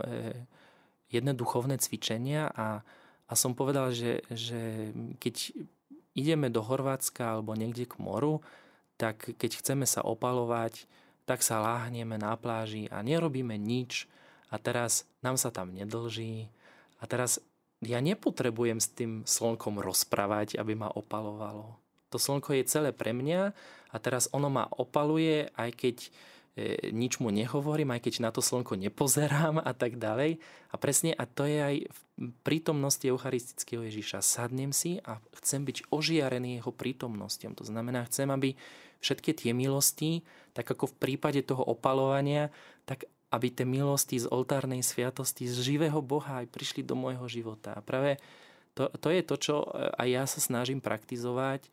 [1.09, 2.85] jedné duchovné cvičenia a,
[3.25, 5.65] a som povedal, že, že keď
[6.13, 8.45] ideme do Horvátska alebo niekde k moru,
[8.97, 10.89] tak keď chceme sa opalovať,
[11.27, 14.07] tak sa láhneme na pláži a nerobíme nič
[14.47, 16.47] a teraz nám sa tam nedlží
[16.97, 17.43] a teraz
[17.83, 21.77] ja nepotrebujem s tým slnkom rozprávať, aby ma opalovalo.
[22.09, 23.53] To slnko je celé pre mňa
[23.91, 26.09] a teraz ono ma opaluje, aj keď e,
[26.95, 30.39] nič mu nehovorím, aj keď na to slnko nepozerám a tak ďalej.
[30.71, 31.99] A presne, a to je aj v
[32.41, 34.25] prítomnosti Eucharistického Ježiša.
[34.25, 37.53] Sadnem si a chcem byť ožiarený jeho prítomnosťou.
[37.61, 38.57] To znamená, chcem, aby
[38.99, 40.25] všetky tie milosti,
[40.57, 42.49] tak ako v prípade toho opalovania,
[42.89, 47.75] tak aby tie milosti z oltárnej sviatosti, z živého Boha aj prišli do môjho života.
[47.75, 48.17] A práve
[48.71, 51.67] to, to je to, čo aj ja sa snažím praktizovať,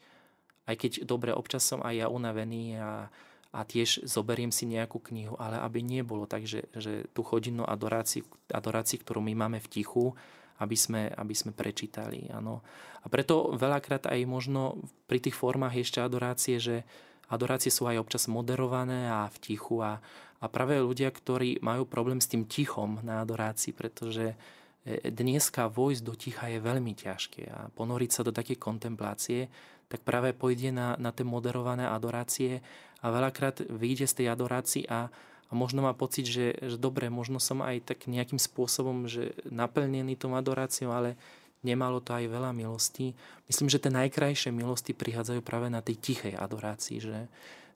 [0.65, 3.13] aj keď dobre, občas som aj ja unavený a,
[3.53, 7.63] a tiež zoberiem si nejakú knihu, ale aby nie bolo tak, že, že tú hodinu
[7.63, 10.17] adoráciu, adoráciu, ktorú my máme v tichu,
[10.59, 12.31] aby sme, aby sme prečítali.
[12.33, 12.65] Ano.
[13.05, 16.89] A preto veľakrát aj možno pri tých formách ešte adorácie, že
[17.29, 20.01] adorácie sú aj občas moderované a v tichu a,
[20.41, 24.37] a práve ľudia, ktorí majú problém s tým tichom na adorácii, pretože
[24.85, 29.49] e, dneska vojsť do ticha je veľmi ťažké a ponoriť sa do také kontemplácie,
[29.89, 32.65] tak práve pôjde na, na tie moderované adorácie
[33.05, 35.13] a veľakrát vyjde z tej adorácii a,
[35.49, 40.17] a možno má pocit, že, že dobre, možno som aj tak nejakým spôsobom že naplnený
[40.17, 41.21] tou adoráciou, ale
[41.65, 43.17] nemalo to aj veľa milostí.
[43.49, 47.27] Myslím, že tie najkrajšie milosti prichádzajú práve na tej tichej adorácii, že,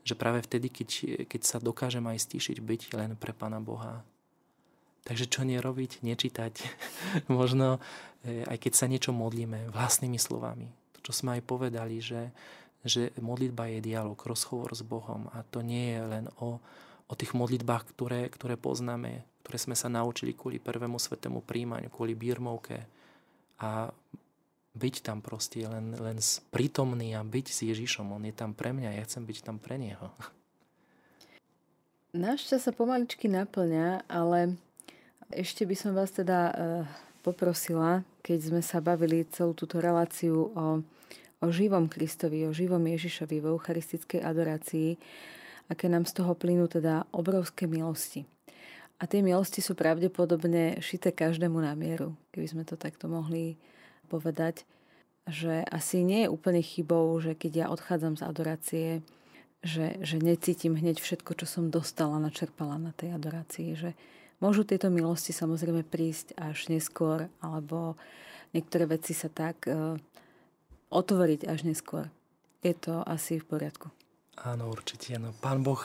[0.04, 0.88] že práve vtedy, keď,
[1.26, 4.04] keď sa dokážem aj stíšiť, byť len pre Pána Boha.
[5.08, 6.54] Takže čo nerobiť, nečítať.
[7.32, 7.80] Možno,
[8.20, 10.68] e, aj keď sa niečo modlíme vlastnými slovami.
[10.96, 12.28] To, čo sme aj povedali, že,
[12.84, 16.60] že modlitba je dialog, rozhovor s Bohom a to nie je len o,
[17.08, 22.12] o tých modlitbách, ktoré, ktoré poznáme, ktoré sme sa naučili kvôli prvému svetému príjmaniu, kvôli
[22.12, 22.84] birmovke,
[23.58, 23.90] a
[24.78, 26.18] byť tam proste, len, len
[26.54, 28.14] prítomný a byť s Ježišom.
[28.14, 30.14] On je tam pre mňa, ja chcem byť tam pre Neho.
[32.14, 34.56] Náš čas sa pomaličky naplňa, ale
[35.28, 36.52] ešte by som vás teda e,
[37.20, 40.80] poprosila, keď sme sa bavili celú túto reláciu o,
[41.42, 44.96] o živom Kristovi, o živom Ježišovi v eucharistickej adorácii,
[45.68, 48.24] aké nám z toho plynú teda obrovské milosti.
[48.98, 53.54] A tie milosti sú pravdepodobne šité každému na mieru, keby sme to takto mohli
[54.10, 54.66] povedať,
[55.28, 58.88] že asi nie je úplne chybou, že keď ja odchádzam z adorácie,
[59.62, 63.76] že, že necítim hneď všetko, čo som dostala, načerpala na tej adorácii.
[63.76, 63.90] Že
[64.42, 67.94] môžu tieto milosti samozrejme prísť až neskôr, alebo
[68.56, 69.94] niektoré veci sa tak uh,
[70.90, 72.08] otvoriť až neskôr.
[72.64, 73.92] Je to asi v poriadku.
[74.42, 75.18] Áno, určite.
[75.18, 75.82] No, pán Boh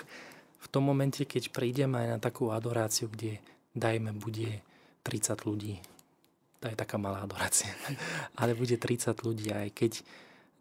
[0.63, 3.43] v tom momente, keď prídeme aj na takú adoráciu, kde
[3.75, 4.63] dajme, bude
[5.03, 5.83] 30 ľudí,
[6.63, 7.69] to je taká malá adorácia,
[8.39, 9.93] ale bude 30 ľudí, aj keď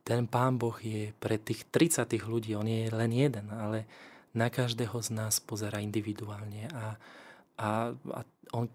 [0.03, 3.87] ten Pán Boh je pre tých 30 ľudí, on je len jeden, ale
[4.35, 6.99] na každého z nás pozera individuálne a,
[7.63, 8.67] a, a on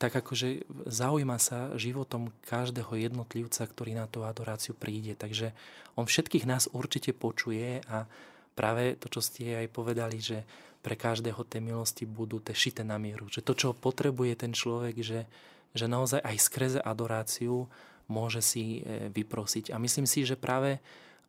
[0.00, 5.12] tak akože zaujíma sa životom každého jednotlivca, ktorý na tú adoráciu príde.
[5.12, 5.52] Takže
[5.92, 8.08] on všetkých nás určite počuje a
[8.56, 10.48] práve to, čo ste aj povedali, že
[10.80, 13.28] pre každého tie milosti budú tie šité na mieru.
[13.28, 15.28] Že to, čo potrebuje ten človek, že,
[15.76, 17.68] že naozaj aj skrze adoráciu
[18.10, 19.70] môže si e, vyprosiť.
[19.70, 20.80] A myslím si, že práve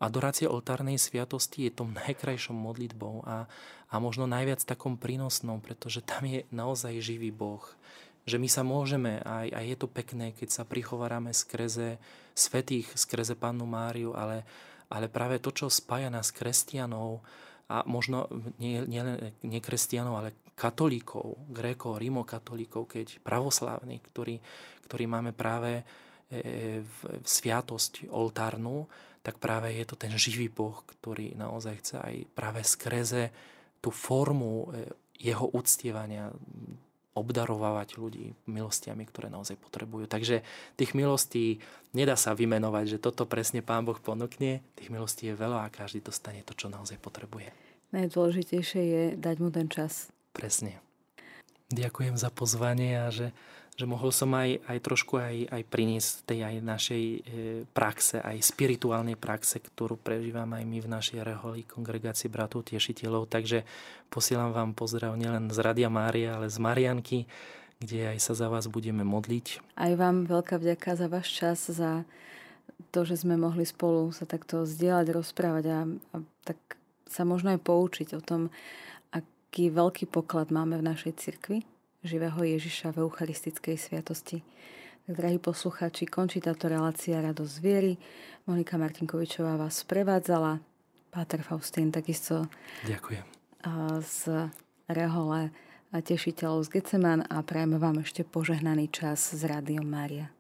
[0.02, 3.46] adorácia oltárnej sviatosti je tom najkrajšou modlitbou a,
[3.92, 7.62] a možno najviac takom prínosnou, pretože tam je naozaj živý Boh.
[8.26, 12.02] Že my sa môžeme, aj, je to pekné, keď sa prichovárame skrze
[12.34, 14.42] svetých, skrze Pannu Máriu, ale,
[14.90, 17.22] ale práve to, čo spája nás kresťanov,
[17.72, 18.28] a možno
[18.60, 24.36] nie, nie, nie kresťanov, ale katolíkov, grékov, rimokatolíkov, keď pravoslávni, ktorí,
[24.84, 25.88] ktorí máme práve
[26.32, 28.88] E, v sviatosť oltárnu,
[29.20, 33.36] tak práve je to ten živý Boh, ktorý naozaj chce aj práve skreze
[33.84, 36.32] tú formu e, jeho uctievania
[37.12, 40.08] obdarovávať ľudí milostiami, ktoré naozaj potrebujú.
[40.08, 40.48] Takže
[40.80, 41.60] tých milostí
[41.92, 44.64] nedá sa vymenovať, že toto presne Pán Boh ponúkne.
[44.80, 47.52] Tých milostí je veľa a každý dostane to, čo naozaj potrebuje.
[47.92, 50.08] Najdôležitejšie je dať mu ten čas.
[50.32, 50.80] Presne.
[51.72, 53.36] Ďakujem za pozvanie a že
[53.80, 57.20] že mohol som aj, aj trošku aj, aj priniesť tej aj našej e,
[57.72, 63.32] praxe, aj spirituálnej praxe, ktorú prežívam aj my v našej reholi kongregácii bratov tiešiteľov.
[63.32, 63.64] Takže
[64.12, 67.20] posielam vám pozdrav nielen z Radia Mária, ale z Marianky,
[67.80, 69.64] kde aj sa za vás budeme modliť.
[69.80, 72.04] Aj vám veľká vďaka za váš čas, za
[72.92, 76.60] to, že sme mohli spolu sa takto zdieľať, rozprávať a, a tak
[77.08, 78.52] sa možno aj poučiť o tom,
[79.16, 81.71] aký veľký poklad máme v našej cirkvi
[82.02, 84.42] živého Ježiša v Eucharistickej sviatosti.
[85.06, 87.98] Tak, drahí poslucháči, končí táto relácia Radosť viery.
[88.46, 90.62] Monika Martinkovičová vás prevádzala.
[91.14, 92.50] Páter Faustín takisto.
[92.90, 93.26] Ďakujem.
[94.02, 94.50] Z
[94.90, 95.54] Rehole
[95.92, 100.32] tešiteľov z Geceman a prajeme vám ešte požehnaný čas s Rádiom Mária.